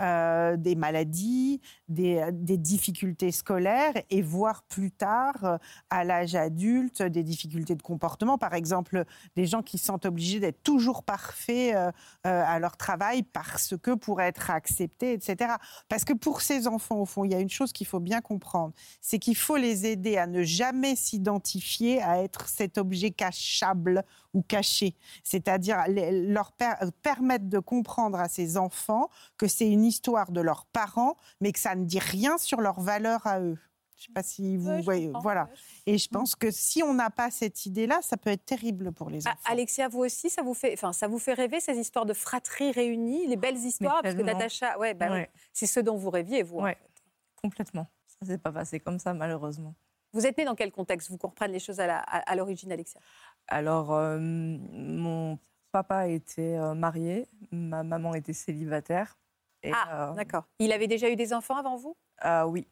[0.00, 5.58] euh, des maladies, des, des difficultés scolaires et voire plus tard, euh,
[5.90, 8.38] à l'âge adulte, des difficultés de comportement.
[8.38, 9.04] Par exemple,
[9.36, 11.90] des gens qui se sentent obligés d'être toujours parfaits euh,
[12.26, 15.54] euh, à leur travail parce que pour être acceptés, etc.
[15.88, 18.20] Parce que pour ces enfants, au fond, il y a une chose qu'il faut bien
[18.20, 24.04] comprendre, c'est qu'il faut les aider à ne jamais s'identifier à être cet objet cachable
[24.36, 24.94] ou caché.
[25.24, 29.08] C'est-à-dire leur per- permettre de comprendre à ces enfants
[29.38, 32.78] que c'est une histoire de leurs parents, mais que ça ne dit rien sur leur
[32.80, 33.58] valeur à eux.
[33.96, 35.10] Je ne sais pas si vous voyez.
[35.22, 35.48] Voilà.
[35.86, 39.08] Et je pense que si on n'a pas cette idée-là, ça peut être terrible pour
[39.08, 39.40] les Ah, enfants.
[39.46, 42.72] Alexia, vous aussi, ça vous fait, enfin, ça vous fait rêver ces histoires de fratrie
[42.72, 44.20] réunie, les belles histoires, parce que.
[44.20, 45.30] Natacha, ouais, bah oui, Ouais.
[45.54, 46.58] c'est ce dont vous rêviez vous.
[46.58, 46.74] en Ouais.
[46.74, 47.02] fait.
[47.40, 47.86] Complètement.
[48.20, 49.74] Ça s'est pas passé comme ça, malheureusement.
[50.12, 51.10] Vous êtes né dans quel contexte?
[51.10, 53.00] Vous compreniez les choses à l'origine, Alexia.
[53.48, 55.38] Alors, euh, mon
[55.72, 59.16] papa était euh, marié, ma maman était célibataire.
[59.62, 60.44] Et, Ah, euh, d'accord.
[60.58, 61.96] Il avait déjà eu des enfants avant vous?
[62.18, 62.66] Ah oui.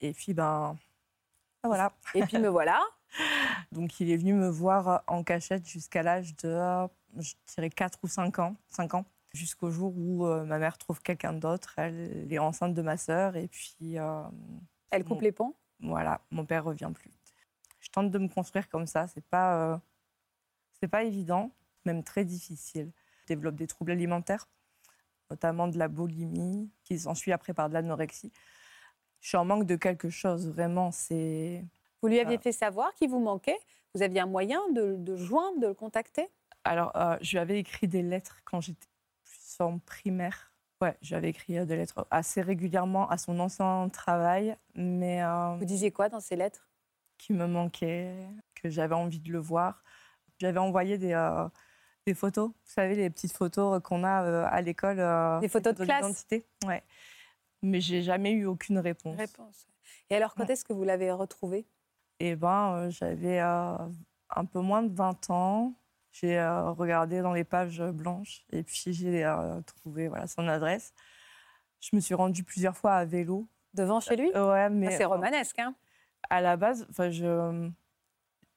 [0.00, 0.76] Et puis, ben,
[1.62, 1.92] ben voilà.
[2.14, 2.80] Et puis me voilà.
[3.72, 6.86] Donc, il est venu me voir en cachette jusqu'à l'âge de, euh,
[7.18, 8.56] je dirais, 4 ou 5 ans.
[8.68, 9.04] 5 ans.
[9.34, 11.78] Jusqu'au jour où euh, ma mère trouve quelqu'un d'autre.
[11.78, 13.36] Elle est enceinte de ma sœur.
[13.36, 14.22] Et puis, euh,
[14.90, 15.54] Elle coupe les ponts?
[15.80, 17.10] voilà, mon père revient plus.
[17.82, 19.06] Je tente de me construire comme ça.
[19.08, 19.76] C'est pas, euh,
[20.80, 21.50] c'est pas évident,
[21.84, 22.90] même très difficile.
[23.22, 24.48] Je développe des troubles alimentaires,
[25.30, 28.32] notamment de la boulimie, qui s'ensuit après par de l'anorexie.
[29.20, 30.90] Je suis en manque de quelque chose, vraiment.
[30.90, 31.64] C'est
[32.00, 33.58] Vous lui aviez fait savoir qu'il vous manquait?
[33.94, 36.28] Vous aviez un moyen de, de joindre, de le contacter?
[36.64, 38.88] Alors, euh, je lui avais écrit des lettres quand j'étais
[39.24, 40.52] plus en primaire.
[40.80, 45.22] Ouais, je lui avais écrit euh, des lettres assez régulièrement à son ancien travail, mais
[45.22, 46.68] euh, Vous disiez quoi dans ces lettres?
[47.22, 48.16] Qui me manquait,
[48.56, 49.84] que j'avais envie de le voir.
[50.40, 51.48] J'avais envoyé des, euh,
[52.04, 54.98] des photos, vous savez, les petites photos qu'on a euh, à l'école.
[54.98, 56.44] euh, Des photos de classe d'identité.
[56.66, 56.82] Ouais.
[57.62, 59.16] Mais j'ai jamais eu aucune réponse.
[59.16, 59.68] Réponse.
[60.10, 60.52] Et alors, quand Ouais.
[60.52, 61.64] est-ce que vous l'avez retrouvé
[62.18, 63.76] Et ben, euh, j'avais euh,
[64.30, 65.74] un peu moins de 20 ans.
[66.10, 70.92] J'ai euh, regardé dans les pages blanches et puis j'ai euh, trouvé voilà, son adresse.
[71.80, 73.46] Je me suis rendue plusieurs fois à vélo.
[73.74, 74.30] Devant chez lui?
[74.34, 75.74] Euh, ouais, mais Ah, C'est romanesque, hein
[76.32, 77.70] à la base, je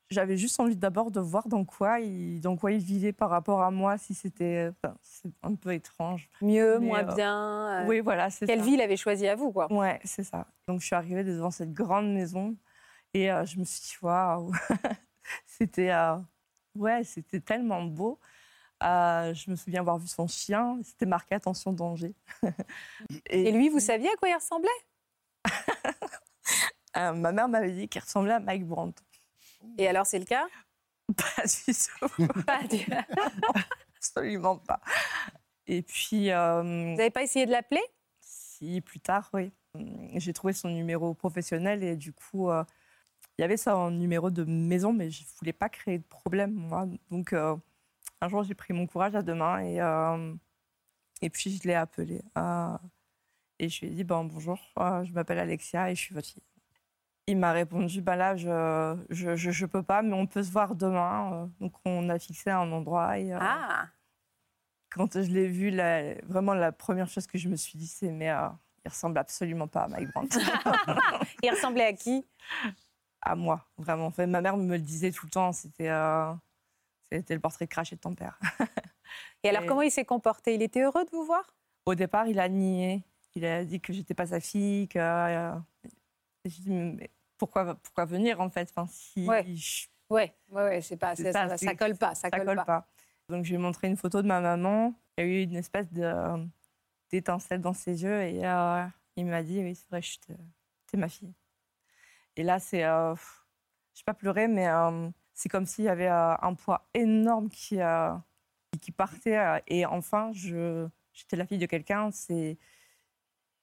[0.10, 3.62] j'avais juste envie d'abord de voir dans quoi, il, dans quoi il vivait par rapport
[3.62, 4.72] à moi, si c'était
[5.02, 6.30] c'est un peu étrange.
[6.42, 7.84] Mieux, Mais, moins euh, bien.
[7.84, 8.66] euh, Oui, voilà, c'est Quelle ça.
[8.66, 10.48] vie il avait choisi à vous, quoi Ouais, c'est ça.
[10.68, 12.56] Donc je suis arrivée devant cette grande maison
[13.14, 14.54] et euh, je me suis dit waouh,
[15.46, 15.92] c'était
[16.76, 18.20] ouais, c'était tellement beau.
[18.82, 22.14] Je me souviens avoir vu son chien, c'était marqué attention danger.
[23.30, 24.70] Et lui, vous saviez à quoi il ressemblait?
[26.98, 29.02] Euh, ma mère m'avait dit qu'il ressemblait à Mike Brandt.
[29.78, 30.46] Et alors, c'est le cas?
[31.18, 32.44] Pas du tout.
[32.44, 32.86] Pas du-
[33.98, 34.80] Absolument pas.
[35.68, 36.32] Et puis.
[36.32, 37.82] euh, Vous n'avez pas essayé de l'appeler?
[38.22, 39.52] Si, plus tard, oui.
[39.74, 42.64] Hum, J'ai trouvé son numéro professionnel et du coup, euh,
[43.38, 46.54] il y avait son numéro de maison, mais je ne voulais pas créer de problème,
[46.54, 46.88] moi.
[47.12, 49.80] Donc, un jour, j'ai pris mon courage à deux mains et,
[51.22, 52.22] et puis je l'ai appelé.
[53.60, 56.42] et je lui ai dit bon, bonjour, je m'appelle Alexia et je suis votre fille.
[57.28, 60.52] Il m'a répondu bah là, je je, je, je peux pas, mais on peut se
[60.52, 61.34] voir demain.
[61.34, 63.18] Euh, Donc, on a fixé un endroit.
[63.18, 63.88] Et, euh, Ah
[64.92, 68.12] quand je l'ai vu, la- vraiment la première chose que je me suis dit, c'est
[68.12, 68.48] mais euh,
[68.86, 70.38] il ressemble absolument pas à Mike Brandt.
[71.44, 72.26] Il ressemblait à qui?
[73.22, 74.06] À moi, vraiment.
[74.06, 76.32] Enfin, ma mère me le disait tout le temps, c'était euh,
[77.12, 78.40] c'était le portrait craché de ton père.
[79.44, 80.54] Et alors, Et- comment il s'est comporté?
[80.56, 81.44] Il était heureux de vous voir?
[81.86, 83.04] Au départ, il a nié.
[83.36, 85.52] Il a dit que j'étais pas sa fille, que.
[86.50, 88.70] J'ai dit, mais pourquoi, pourquoi venir en fait?
[88.76, 89.46] Enfin, si Ouais.
[89.56, 92.56] je- Ouais, ouais, ouais, c'est pas, C'est ça, ça, colle pas, ça, ça colle, colle
[92.58, 92.66] pas.
[92.66, 92.88] pas.
[93.28, 94.94] Donc je lui ai montré une photo de ma maman.
[95.18, 96.48] Il y a eu une espèce de
[97.10, 98.86] d'étincelle dans ses yeux et euh,
[99.16, 100.34] il m'a dit oui c'est vrai, je te-
[100.88, 101.34] t'es ma fille.
[102.36, 103.16] Et là c'est, euh,
[103.96, 107.80] je pas pleurer mais euh, c'est comme s'il y avait euh, un poids énorme qui
[108.82, 112.12] qui partait et enfin je j'étais la fille de quelqu'un.
[112.12, 112.58] C'est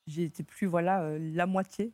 [0.06, 1.92] j'étais plus voilà la moitié.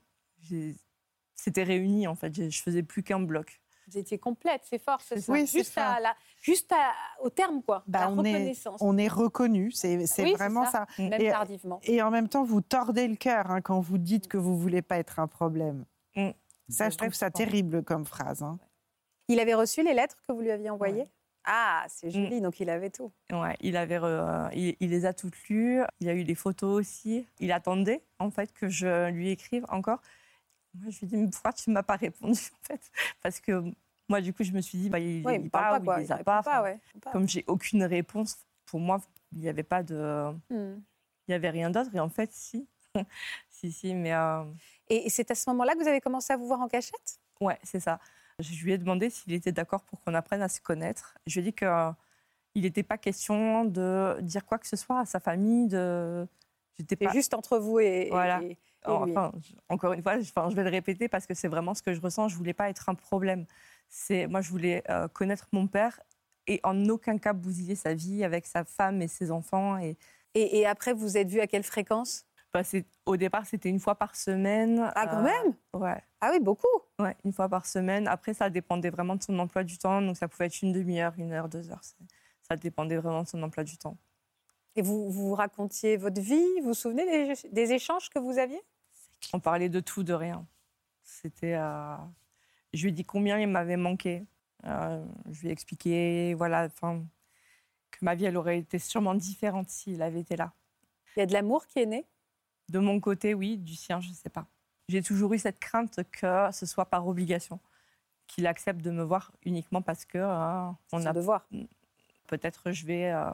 [1.34, 2.50] C'était réuni en fait.
[2.50, 3.60] Je faisais plus qu'un bloc.
[3.90, 5.32] Vous étiez complète, c'est fort, c'est ça.
[5.32, 5.92] Oui, juste, ça.
[5.92, 7.84] À la, juste à- au terme, quoi.
[7.86, 10.86] Bah, la on, est, on est reconnu, c'est Oui, vraiment ça.
[10.94, 11.02] ça.
[11.02, 11.80] Même Et- tardivement.
[11.84, 14.82] Et en même temps, vous tordez le cœur hein, quand vous dites que vous voulez
[14.82, 15.86] pas être un problème.
[16.16, 16.30] Mm.
[16.68, 18.42] Ça, je trouve ça terrible comme phrase.
[18.42, 18.58] hein.
[19.28, 21.06] Il avait reçu les lettres que vous lui aviez envoyées?
[21.44, 21.88] Ah, Mm.
[21.90, 23.10] c'est joli, donc il avait tout.
[23.32, 24.00] Ouais, il, avait,
[24.54, 25.80] il, il les a toutes lues.
[26.00, 27.26] Il y a eu les photos aussi.
[27.40, 30.02] Il attendait, en fait, que je lui écrive encore.
[30.80, 32.90] Moi, je lui ai dit, mais pourquoi tu ne m'as pas répondu, en fait?
[33.22, 33.62] Parce que
[34.08, 36.00] moi, du coup, je me suis dit, bah, il il ne parle pas, ou il
[36.00, 36.42] les Il a répond pas.
[36.42, 36.78] pas, ouais.
[36.94, 37.00] Il.
[37.12, 39.00] Comme j'ai aucune réponse, pour moi,
[39.32, 40.32] il n'y avait pas de...
[40.50, 40.80] Hmm.
[41.26, 41.90] Il n'y avait rien d'autre.
[41.94, 42.66] Et en fait, si.
[43.50, 44.14] si, si, mais...
[44.14, 44.44] euh,
[44.88, 47.20] Et c'est à ce moment-là que vous avez commencé à vous voir en cachette?
[47.40, 48.00] Ouais, c'est ça.
[48.38, 51.14] Je lui ai demandé s'il était d'accord pour qu'on apprenne à se connaître.
[51.26, 51.90] Je lui ai dit que euh,
[52.54, 55.68] il n'était pas question de dire quoi que ce soit à sa famille.
[55.68, 56.26] De...
[56.78, 57.12] J'étais pas...
[57.12, 58.42] juste entre vous et, Voilà.
[58.42, 58.56] et.
[58.86, 61.74] Enfin, je- encore une fois, je, enfin, je vais le répéter parce que c'est vraiment
[61.74, 62.28] ce que je ressens.
[62.28, 63.46] Je voulais pas être un problème.
[63.88, 66.00] C'est moi, je voulais euh, connaître mon père
[66.46, 69.78] et en aucun cas bousiller sa vie avec sa femme et ses enfants.
[69.78, 69.96] Et
[70.34, 72.24] Et, et après, vous êtes vus à quelle fréquence?
[72.52, 72.62] Bah,
[73.06, 74.90] au départ, c'était une fois par semaine.
[74.94, 75.54] Ah, quand Euh, même?
[75.74, 76.00] Ouais.
[76.20, 76.66] Ah oui, beaucoup.
[76.98, 78.08] Ouais, une fois par semaine.
[78.08, 80.00] Après, ça dépendait vraiment de son emploi du temps.
[80.02, 81.82] Donc, ça pouvait être une demi-heure, une heure, deux heures.
[82.42, 83.96] Ça dépendait vraiment de son emploi du temps.
[84.76, 88.60] Et vous, vous racontiez votre vie Vous vous souvenez des, des échanges que vous aviez?
[89.32, 90.46] On parlait de tout, de rien.
[91.02, 91.54] C'était.
[91.54, 91.96] euh,
[92.72, 94.24] Je lui ai dit combien il m'avait manqué.
[94.64, 97.04] Euh, je lui ai expliqué, voilà, enfin,
[97.90, 100.52] que ma vie, elle aurait été sûrement différente s'il avait été là.
[101.16, 102.06] Il y a de l'amour qui est né?
[102.68, 103.56] De mon côté, oui.
[103.56, 104.46] Du sien, je ne sais pas.
[104.88, 107.60] J'ai toujours eu cette crainte que ce soit par obligation,
[108.26, 111.46] qu'il accepte de me voir uniquement parce que euh, on Son a devoir.
[112.26, 113.30] peut-être je vais euh,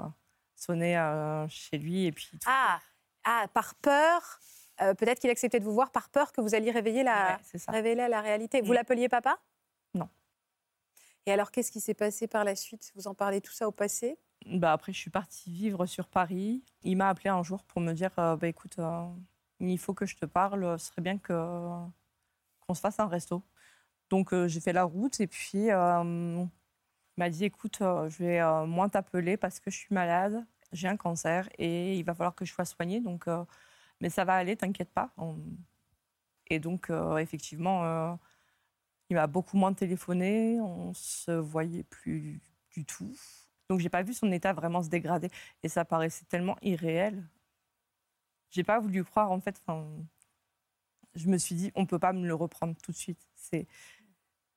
[0.57, 2.31] sonner euh, chez lui et puis.
[2.47, 2.81] Ah,
[3.25, 4.41] ah par peur
[4.81, 7.61] euh, Peut-être qu'il acceptait de vous voir par peur que vous alliez réveiller la, Ouais,
[7.69, 8.61] révéler la réalité.
[8.61, 8.75] Vous Mm.
[8.75, 9.39] l'appeliez papa?
[9.95, 10.09] Non.
[11.27, 12.91] Et alors, qu'est-ce qui s'est passé par la suite?
[12.95, 14.19] Vous en parlez tout ça au passé?
[14.47, 16.63] Bah après, je suis partie vivre sur Paris.
[16.83, 19.07] Il m'a appelé un jour pour me dire euh, bah, écoute, euh,
[19.61, 21.33] il faut que je te parle, ce serait bien que,
[22.61, 23.43] qu'on se fasse un resto.
[24.11, 25.69] Donc j'ai fait la route et puis
[27.19, 30.89] m'a dit écoute, euh, je vais euh, moins t'appeler parce que je suis malade, j'ai
[30.89, 33.01] un cancer et il va falloir que je sois soignée.
[33.01, 33.45] Donc, euh,
[34.01, 35.15] mais ça va aller, t'inquiète pas.
[36.49, 38.19] Et donc, effectivement,
[39.09, 42.41] il m'a beaucoup moins téléphoné, on se voyait plus
[42.73, 43.17] du tout.
[43.71, 45.31] Donc, j'ai pas vu son état vraiment se dégrader.
[45.62, 47.25] Et ça paraissait tellement irréel.
[48.51, 49.62] J'ai pas voulu croire, en fait.
[51.15, 53.27] Je me suis dit, on peut pas me le reprendre tout de suite.
[53.37, 53.67] C'est,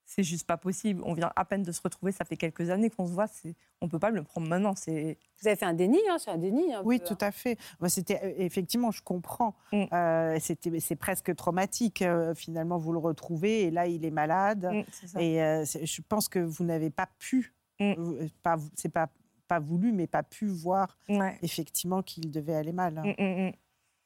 [0.09, 1.01] c'est juste pas possible.
[1.05, 3.27] On vient à peine de se retrouver, ça fait quelques années qu'on se voit.
[3.27, 4.73] C'est, on peut pas me le prendre maintenant.
[4.73, 5.17] C'est.
[5.41, 6.73] Vous avez fait un déni, hein, c'est un déni.
[6.73, 7.27] un Oui, peu, tout hein.
[7.27, 7.57] à fait.
[7.87, 9.53] C'était euh, effectivement, je comprends.
[9.73, 9.83] Mm.
[9.93, 12.01] Euh, c'était, c'est presque traumatique.
[12.01, 14.69] euh, finalement, vous le retrouvez et là, il est malade.
[14.71, 15.21] Mm, c'est ça.
[15.21, 17.93] Et euh, je pense que vous n'avez pas pu, Mm.
[18.41, 19.09] pas, c'est pas
[19.47, 21.37] pas voulu, mais pas pu voir Ouais.
[21.41, 22.97] effectivement qu'il devait aller mal.
[22.97, 23.13] hein.
[23.17, 23.51] Mm, mm, mm.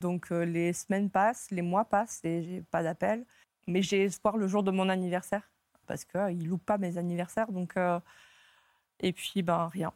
[0.01, 3.23] Donc euh, les semaines passent, les mois passent et j'ai pas d'appel.
[3.67, 5.50] Mais j'ai espoir le jour de mon anniversaire
[5.91, 7.51] parce qu'il ne loupe pas mes anniversaires.
[7.51, 7.99] Donc, euh,
[9.01, 9.91] et puis, ben rien.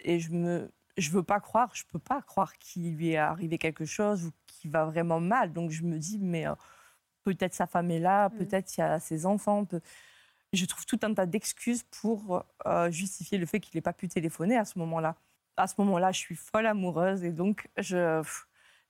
[0.00, 3.58] Et je me, je veux pas croire, je peux pas croire qu'il lui est arrivé
[3.58, 5.52] quelque chose ou qu'il va vraiment mal.
[5.52, 6.54] Donc je me dis, mais euh,
[7.24, 9.64] peut-être sa femme est là, peut-être il y a ses enfants.
[9.66, 9.80] peut-
[10.52, 14.08] Je trouve tout un tas d'excuses pour euh, justifier le fait qu'il n'ait pas pu
[14.08, 15.16] téléphoner à ce moment-là.
[15.58, 18.22] À ce moment-là, je suis folle amoureuse et donc je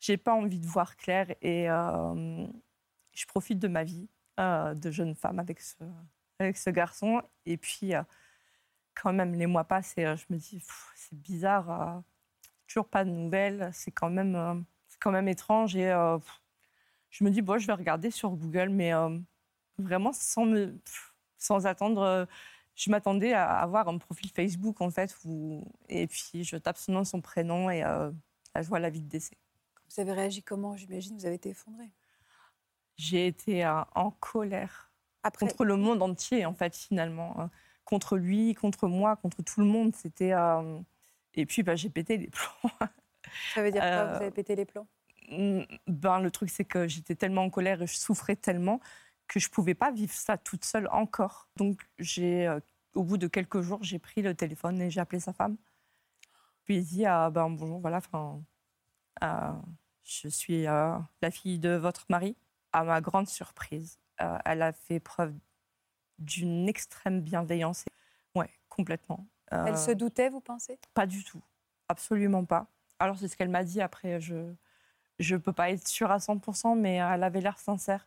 [0.00, 2.46] j'ai pas envie de voir clair et euh,
[3.14, 4.06] je profite de ma vie
[4.38, 7.22] euh, de jeune femme avec ce, garçon.
[7.46, 8.02] Et puis, euh,
[8.94, 10.62] quand même, les mois passent et euh, je me dis,
[10.94, 12.02] c'est bizarre,
[12.66, 14.64] toujours pas de nouvelles, c'est quand, même,
[15.00, 15.76] quand même étrange.
[15.76, 15.90] Et
[17.10, 18.92] je me dis, bon, je vais regarder sur Google, mais
[19.78, 20.78] vraiment sans, me,
[21.36, 22.28] sans attendre.
[22.74, 25.16] je m'attendais à avoir un profil Facebook, en fait,
[25.88, 28.12] et puis je tape son nom, son prénom, et là,
[28.54, 29.36] je vois la vie de décès.
[29.90, 31.16] Vous avez réagi comment J'imagine?
[31.16, 31.90] Vous avez été effondré.
[32.98, 34.92] J'ai été euh, en colère
[35.22, 37.40] Après, contre le monde entier, en fait, finalement.
[37.40, 37.50] hein.
[37.84, 39.94] Contre lui, contre moi, contre tout le monde.
[39.94, 40.32] C'était.
[40.34, 40.78] euh,
[41.34, 42.70] Et puis, bah, j'ai pété les plombs.
[43.54, 44.86] ça veut dire quoi euh, Vous avez pété les plombs?
[45.30, 48.80] Mm, ben, le truc, c'est que j'étais tellement en colère et je souffrais tellement
[49.26, 51.48] que je pouvais pas vivre ça toute seule encore.
[51.56, 52.60] Donc, j'ai, euh,
[52.94, 55.56] au bout de quelques jours, j'ai pris le téléphone et j'ai appelé sa femme.
[56.64, 58.42] Puis j'ai dit, ah, ben, bonjour, voilà, enfin,
[59.22, 59.52] euh,
[60.04, 62.36] je suis euh, la fille de votre mari.
[62.78, 65.34] À ma grande surprise, euh, elle a fait preuve
[66.20, 67.84] d'une extrême bienveillance.
[68.36, 69.26] Ouais, complètement.
[69.52, 70.78] Euh, Elle se doutait, vous pensez?
[70.94, 71.42] Pas du tout.
[71.88, 72.68] Absolument pas.
[73.00, 73.80] Alors, c'est ce qu'elle m'a dit.
[73.80, 74.54] Après, je
[75.18, 78.06] je peux pas être sûre à 100%, mais elle avait l'air sincère.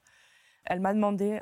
[0.63, 1.41] Elle m'a demandé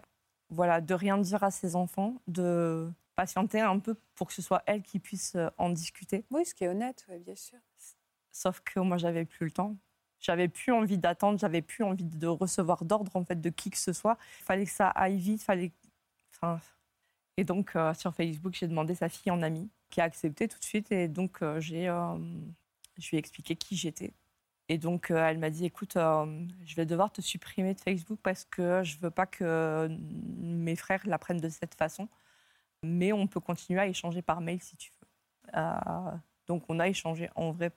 [0.50, 4.64] voilà, de rien dire à ses enfants, de patienter un peu pour que ce soit
[4.66, 6.26] elle qui puisse euh, en discuter.
[6.32, 7.60] Oui, ce qui est honnête, bien sûr.
[8.32, 9.78] Sauf que moi, j'avais plus le temps.
[10.20, 13.78] J'avais plus envie d'attendre, j'avais plus envie de recevoir d'ordre en fait de qui que
[13.78, 14.18] ce soit.
[14.40, 15.72] Il fallait que ça aille vite, fallait.
[17.38, 20.60] Et donc euh, sur Facebook, j'ai demandé sa fille en amie, qui a accepté tout
[20.60, 20.92] de suite.
[20.92, 22.18] Et donc euh, j'ai, euh,
[22.98, 24.12] je lui ai expliqué qui j'étais.
[24.68, 28.84] Et donc elle m'a dit, écoute, je vais devoir te supprimer de Facebook parce que
[28.84, 29.88] je veux pas que
[30.38, 32.08] mes frères l'apprennent de cette façon.
[32.84, 35.08] Mais on peut continuer à échanger par mail si tu veux.
[36.48, 37.72] Donc on a échangé en vrai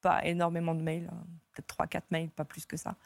[0.00, 1.16] pas énormément de mails, euh,
[1.52, 2.96] peut-être 3-4 mails, pas plus que ça.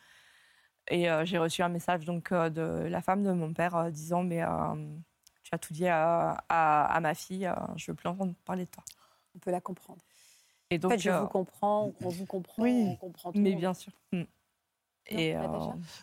[0.89, 3.91] Et euh, j'ai reçu un message donc, euh, de la femme de mon père euh,
[3.91, 4.43] disant Mais
[5.43, 8.71] tu as tout dit à, à- à ma fille, je veux plus entendre parler de
[8.71, 8.85] toi.
[9.35, 10.03] On peut la comprendre.
[10.71, 12.87] Et En donc, fait, je vous comprends, on vous comprend, Oui.
[12.89, 13.93] on comprend tout mais bien sûr.
[14.13, 14.23] Mm.
[15.11, 15.41] Et, euh,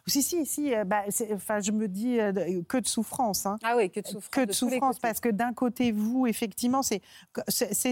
[0.05, 0.73] Si, si, si.
[0.75, 1.03] euh, bah,
[1.33, 3.45] enfin, je me dis euh, que de souffrance.
[3.45, 3.57] hein.
[3.63, 4.29] Ah oui, que de souffrance.
[4.29, 7.01] que de souffrance, parce que d'un côté, vous, effectivement, c'est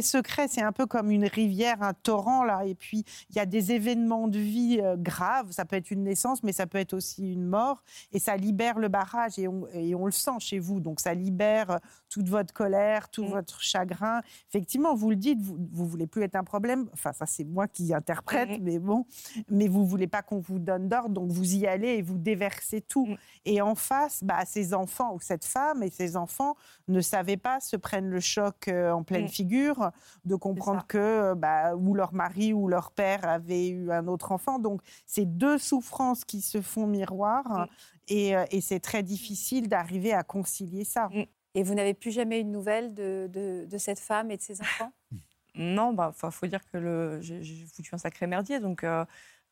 [0.02, 3.46] secret, c'est un peu comme une rivière, un torrent, là, et puis il y a
[3.46, 6.94] des événements de vie euh, graves, ça peut être une naissance, mais ça peut être
[6.94, 10.60] aussi une mort, et ça libère le barrage, et on, et on le sent chez
[10.60, 13.30] vous, donc ça libère toute votre colère, tout Mm.
[13.30, 14.22] votre chagrin.
[14.50, 17.68] Effectivement, vous le dites, vous ne voulez plus être un problème, enfin, ça c'est moi
[17.68, 18.64] qui interprète, Mm.
[18.64, 19.06] mais bon,
[19.50, 22.82] mais vous voulez pas qu'on vous donne d'ordre, donc vous y allez et vous déversez
[22.82, 23.06] tout.
[23.08, 23.18] Mm.
[23.46, 26.56] Et en face, bah, ces enfants ou cette femme et ces enfants
[26.88, 29.30] ne savaient pas, se prennent le choc euh, en pleine Mm.
[29.30, 29.92] figure,
[30.26, 34.60] de comprendre que bah, ou leur mari ou leur père avait eu un autre enfant.
[34.60, 37.66] Donc, c'est deux souffrances qui se font miroir Mm.
[38.10, 41.10] et, euh, et c'est très difficile d'arriver à concilier ça.
[41.58, 44.42] Et vous n'avez plus jamais eu de nouvelles de, de- de cette femme et de
[44.42, 44.92] ses enfants?
[45.58, 48.60] Non, bah, enfin, faut dire que j'ai foutu un sacré merdier.
[48.60, 49.06] Donc, euh,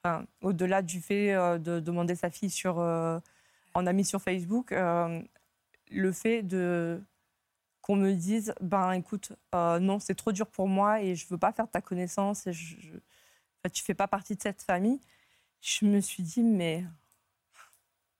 [0.03, 3.19] enfin, au-delà du fait euh, de demander sa fille sur, euh,
[3.73, 5.21] en ami sur Facebook, euh,
[5.91, 7.01] le fait de
[7.81, 11.37] qu'on me dise, ben écoute, euh, non, c'est trop dur pour moi et je veux
[11.37, 15.01] pas faire ta connaissance et je, je- enfin, tu fais pas partie de cette famille.
[15.59, 16.85] Je me suis dit, mais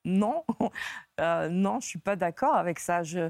[0.04, 0.44] non,
[1.22, 3.04] euh, non, je suis pas d'accord avec ça.
[3.04, 3.30] Je,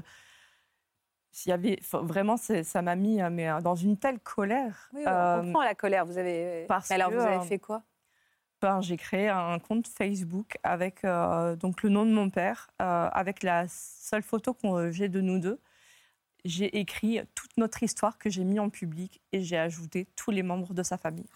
[1.30, 4.88] s'il y avait, enfin, vraiment, ça m'a mis mais, dans une telle colère.
[4.92, 6.04] Oui, on Euh, comprend la colère.
[6.04, 6.64] Vous avez.
[6.66, 7.82] parce Mais alors, que, vous avez fait quoi?
[8.80, 13.42] J'ai créé un compte Facebook avec euh, donc le nom de mon père, euh, avec
[13.42, 15.60] la seule photo que j'ai de nous deux.
[16.44, 20.42] J'ai écrit toute notre histoire que j'ai mis en public et j'ai ajouté tous les
[20.42, 21.28] membres de sa famille.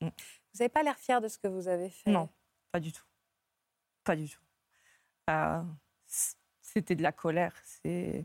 [0.00, 0.10] Vous
[0.58, 2.10] n'avez pas l'air fier de ce que vous avez fait?
[2.10, 2.30] Non,
[2.72, 3.04] pas du tout.
[4.04, 4.40] Pas du tout.
[5.28, 5.62] Euh,
[6.60, 7.54] c'était de la colère.
[7.64, 8.24] C'est,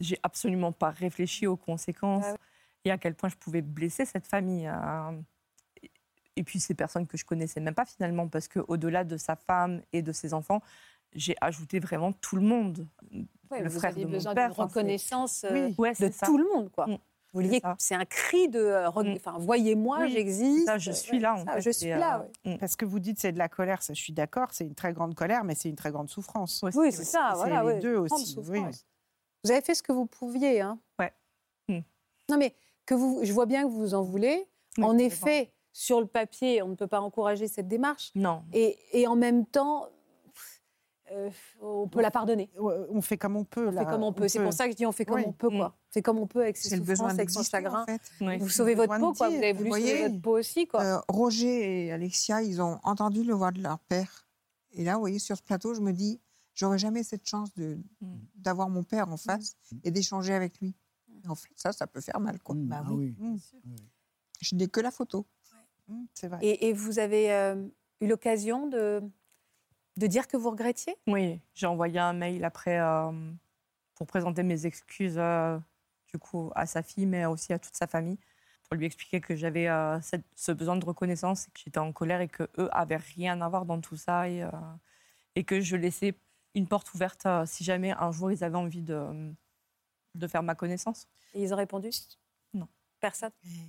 [0.00, 2.36] j'ai absolument pas réfléchi aux conséquences Ah
[2.84, 4.66] et à quel point je pouvais blesser cette famille.
[4.66, 5.12] euh,
[6.36, 9.36] Et puis ces personnes que je connaissais même pas finalement, parce que au-delà de sa
[9.36, 10.60] femme et de ses enfants,
[11.14, 12.86] j'ai ajouté vraiment tout le monde.
[13.50, 15.74] Ouais, le vous frère aviez de mon besoin père, d'une enfin, c'est- reconnaissance euh, Oui,
[15.76, 16.24] ouais, de ça.
[16.26, 16.86] tout le monde, quoi.
[16.86, 16.98] Mm.
[17.34, 17.74] Vous ça.
[17.78, 19.14] c'est un cri de, euh, Mm.
[19.16, 20.66] enfin, voyez-moi, Oui, j'existe.
[20.66, 22.20] ça, je suis là, en ça, fait, Je suis là.
[22.20, 22.54] euh, ouais.
[22.54, 22.58] mm.
[22.58, 24.92] Parce que vous dites c'est de la colère, ça, je suis d'accord, c'est une très
[24.94, 26.60] grande colère, mais c'est une très grande souffrance.
[26.62, 27.28] Ouais, Oui, c'est ça.
[27.32, 28.60] c'est Voilà, les ouais, deux aussi, oui.
[29.44, 30.78] Vous avez fait ce que vous pouviez, hein.
[30.98, 31.12] Ouais.
[31.68, 31.80] Mm.
[32.30, 32.54] Non, mais
[32.86, 34.46] que vous, je vois bien que vous en voulez.
[34.78, 38.10] Oui, en effet, sur le papier, on ne peut pas encourager cette démarche.
[38.14, 38.42] Non.
[38.52, 39.88] Et, et en même temps,
[41.10, 42.50] euh, on peut la pardonner.
[42.58, 43.68] On fait comme on peut.
[43.68, 44.28] On fait comme on peut.
[44.28, 45.24] C'est pour ça que je dis on fait comme Oui.
[45.26, 45.68] on peut, quoi.
[45.68, 45.72] Mm.
[45.88, 47.82] On fait comme on peut avec ses C'est le besoin souffrances, avec son chagrin.
[47.82, 48.00] en fait.
[48.20, 48.38] Oui.
[48.38, 49.28] Vous sauvez votre peau, quoi.
[49.28, 50.82] Vous avez voulu voyez, sauver votre peau aussi, quoi.
[50.82, 54.26] Euh, Roger et Alexia, ils ont entendu le voix de leur père.
[54.72, 56.18] Et là, vous voyez, sur ce plateau, je me dis,
[56.54, 58.06] j'aurais jamais cette chance de Mm.
[58.36, 60.74] d'avoir mon père en face et d'échanger avec lui.
[61.24, 62.54] Et En fait, ça, ça peut faire mal, quoi.
[62.54, 63.14] Mmh, Bah ah oui.
[63.18, 63.36] Mm.
[64.40, 65.26] Je n'ai que la photo.
[65.92, 66.38] Mm, C'est vrai.
[66.42, 67.56] Et, et vous avez euh,
[68.00, 69.02] eu l'occasion de,
[69.96, 70.96] de dire que vous regrettiez?
[71.06, 73.10] Oui, j'ai envoyé un mail après euh,
[73.94, 75.58] pour présenter mes excuses euh,
[76.08, 78.18] du coup à sa fille, mais aussi à toute sa famille,
[78.68, 81.92] pour lui expliquer que j'avais euh, cette- ce besoin de reconnaissance, et que j'étais en
[81.92, 84.50] colère et que eux avaient rien à voir dans tout ça et, euh,
[85.34, 86.14] et que je laissais
[86.54, 89.32] une porte ouverte euh, si jamais un jour ils avaient envie de,
[90.14, 91.06] de faire ma connaissance.
[91.34, 91.90] Et ils ont répondu?
[92.54, 92.68] Non.
[93.00, 93.30] Personne?
[93.42, 93.68] Ju-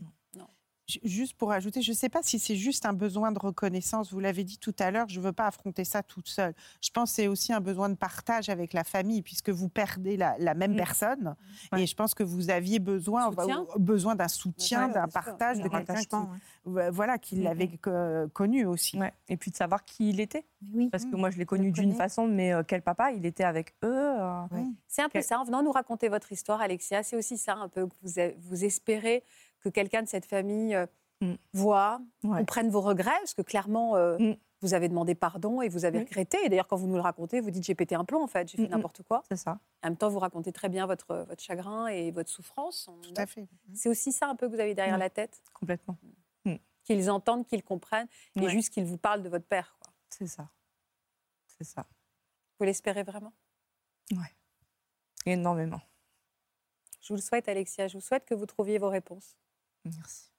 [1.05, 4.11] Juste pour ajouter, je ne sais pas si c'est juste un besoin de reconnaissance.
[4.11, 6.53] Vous l'avez dit tout à l'heure, je ne veux pas affronter ça toute seule.
[6.81, 10.17] Je pense que c'est aussi un besoin de partage avec la famille, puisque vous perdez
[10.17, 10.77] la, la même Mm.
[10.77, 11.35] personne.
[11.71, 11.83] Ouais.
[11.83, 13.63] Et je pense que vous aviez besoin, Soutien.
[13.63, 16.89] bah, besoin d'un soutien, Ouais, d'un partage, de Un quelqu'un qui, ouais.
[16.91, 18.99] voilà, qui Mm, l'avait co- connu aussi.
[18.99, 19.13] Ouais.
[19.29, 20.45] Et puis de savoir qui il était.
[20.73, 20.89] Oui.
[20.89, 21.19] Parce que Mm.
[21.19, 23.87] moi, je l'ai connu d'une façon, mais euh, quel papa Il était avec eux.
[24.19, 24.41] euh,
[24.89, 25.39] C'est un peu ça.
[25.39, 28.11] En venant nous raconter votre histoire, Alexia, c'est aussi ça un peu que vous,
[28.49, 29.23] vous espérez
[29.63, 30.85] que quelqu'un de cette famille euh,
[31.21, 31.35] Mm.
[31.53, 32.39] voit, Ouais.
[32.39, 34.35] comprenne vos regrets, parce que clairement, euh, Mm.
[34.61, 36.37] vous avez demandé pardon et vous avez regretté.
[36.43, 38.49] Et d'ailleurs, quand vous nous le racontez, vous dites j'ai pété un plomb en fait,
[38.49, 39.23] j'ai fait Mm, n'importe quoi.
[39.29, 39.59] C'est ça.
[39.83, 42.89] En même temps, vous racontez très bien votre, votre chagrin et votre souffrance.
[43.03, 43.47] Tout à fait.
[43.73, 44.99] C'est aussi ça un peu que vous avez derrière Ouais.
[44.99, 45.97] la tête, Complètement.
[46.83, 48.49] qu'ils entendent, qu'ils comprennent, et Ouais.
[48.49, 49.77] juste qu'ils vous parlent de votre père.
[50.09, 50.49] C'est ça.
[51.47, 51.85] C'est ça.
[52.59, 53.31] Vous l'espérez vraiment?
[55.25, 55.79] Énormément.
[57.01, 57.87] Je vous le souhaite, Alexia.
[57.87, 59.37] Je vous souhaite que vous trouviez vos réponses.
[59.85, 60.29] Merci.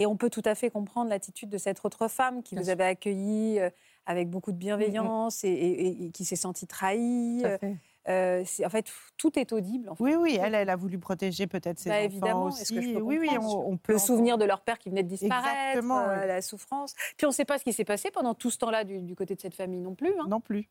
[0.00, 2.66] Et on peut tout à fait comprendre l'attitude de cette autre femme qui Bien vous
[2.66, 2.72] sûr.
[2.72, 3.70] avait accueilli euh,
[4.06, 7.42] avec beaucoup de bienveillance et, et- et qui s'est sentie trahie.
[7.42, 7.76] Fait.
[8.08, 9.88] Euh, c'est- en fait, tout est audible.
[9.88, 10.02] En fait.
[10.02, 12.62] Oui, oui, elle, elle a voulu protéger peut-être ses Bah, enfants évidemment, aussi.
[12.62, 13.66] est-ce que je peux oui, oui, comprendre?
[13.66, 15.48] on, on peut Le en- souvenir de leur père qui venait de disparaître,
[15.78, 16.26] Exactement, euh, oui.
[16.26, 16.94] la souffrance.
[17.16, 19.14] Puis on ne sait pas ce qui s'est passé pendant tout ce temps-là du, du
[19.14, 20.12] côté de cette famille non plus.
[20.20, 20.26] hein.
[20.28, 20.68] Non plus.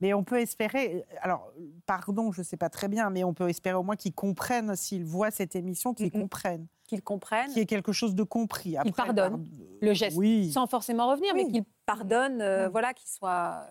[0.00, 1.52] Mais on peut espérer, alors,
[1.86, 4.74] pardon, je ne sais pas très bien, mais on peut espérer au moins qu'ils comprennent,
[4.76, 8.76] s'ils voient cette émission, qu'ils comprennent, Qu'ils comprennent, qu'il y ait quelque chose de compris.
[8.76, 10.50] Après, pardonnent pard- le geste, Oui.
[10.52, 13.66] sans forcément revenir, mais qu'ils pardonnent, euh, voilà, qu'ils soient.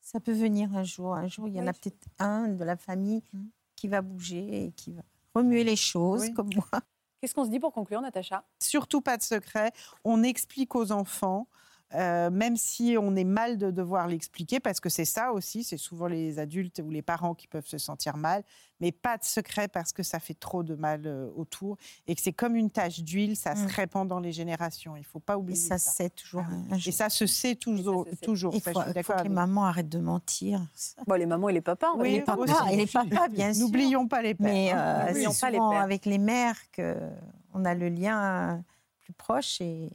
[0.00, 1.14] Ça peut venir un jour.
[1.14, 3.46] Un jour, il y en a peut-être un de la famille Mm.
[3.74, 5.02] qui va bouger et qui va
[5.34, 6.32] remuer les choses Oui.
[6.34, 6.80] comme moi.
[7.20, 8.44] Qu'est-ce qu'on se dit pour conclure, Natacha?
[8.62, 9.72] Surtout pas de secret.
[10.04, 11.48] On explique aux enfants.
[11.94, 15.76] Euh, même si on est mal de devoir l'expliquer, parce que c'est ça aussi, c'est
[15.76, 18.42] souvent les adultes ou les parents qui peuvent se sentir mal,
[18.80, 21.76] mais pas de secret parce que ça fait trop de mal euh, autour
[22.08, 23.66] et que c'est comme une tache d'huile, ça se Mm.
[23.68, 24.96] répand dans les générations.
[24.96, 25.92] Il faut pas Et oublier ça, ça.
[25.92, 26.42] c'est toujours
[26.84, 28.04] Et ça se sait toujours.
[28.04, 28.16] se sait.
[28.16, 28.52] toujours.
[28.54, 30.60] Il Ça, faut, je suis il faut d'accord que les mamans arrêtent de mentir.
[31.06, 31.94] Bon, les mamans et les papas.
[31.96, 32.74] Oui, les papas, aussi.
[32.74, 33.62] et les papas, bien sûr.
[33.64, 34.44] N'oublions pas les pères.
[34.52, 34.78] Mais hein.
[34.78, 35.82] euh, N'oublions c'est pas les souvent pères.
[35.82, 38.62] avec les mères qu'on a le lien
[39.00, 39.60] plus proche.
[39.60, 39.90] Et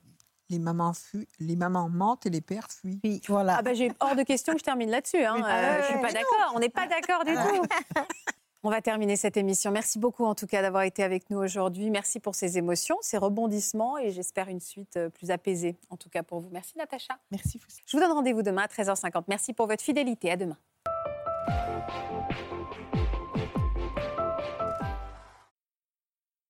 [0.51, 3.21] Les mamans, fuient, les mamans mentent et les pères fuient.
[3.29, 3.55] voilà.
[3.59, 5.23] Ah bah, j'ai hors de question que je termine là-dessus.
[5.23, 5.35] Hein.
[5.37, 5.41] Oui.
[5.43, 6.51] Euh, Ah je suis pas d'accord.
[6.53, 8.01] On n'est pas d'accord du tout.
[8.63, 9.71] On va terminer cette émission.
[9.71, 11.89] Merci beaucoup en tout cas d'avoir été avec nous aujourd'hui.
[11.89, 16.09] Merci pour ces émotions, ces rebondissements et j'espère une suite euh, plus apaisée en tout
[16.09, 16.49] cas pour vous.
[16.51, 17.17] Merci Natacha.
[17.31, 17.59] Merci.
[17.87, 19.23] Je vous donne rendez-vous demain à 13h50.
[19.29, 20.29] Merci pour votre fidélité.
[20.31, 20.57] À demain.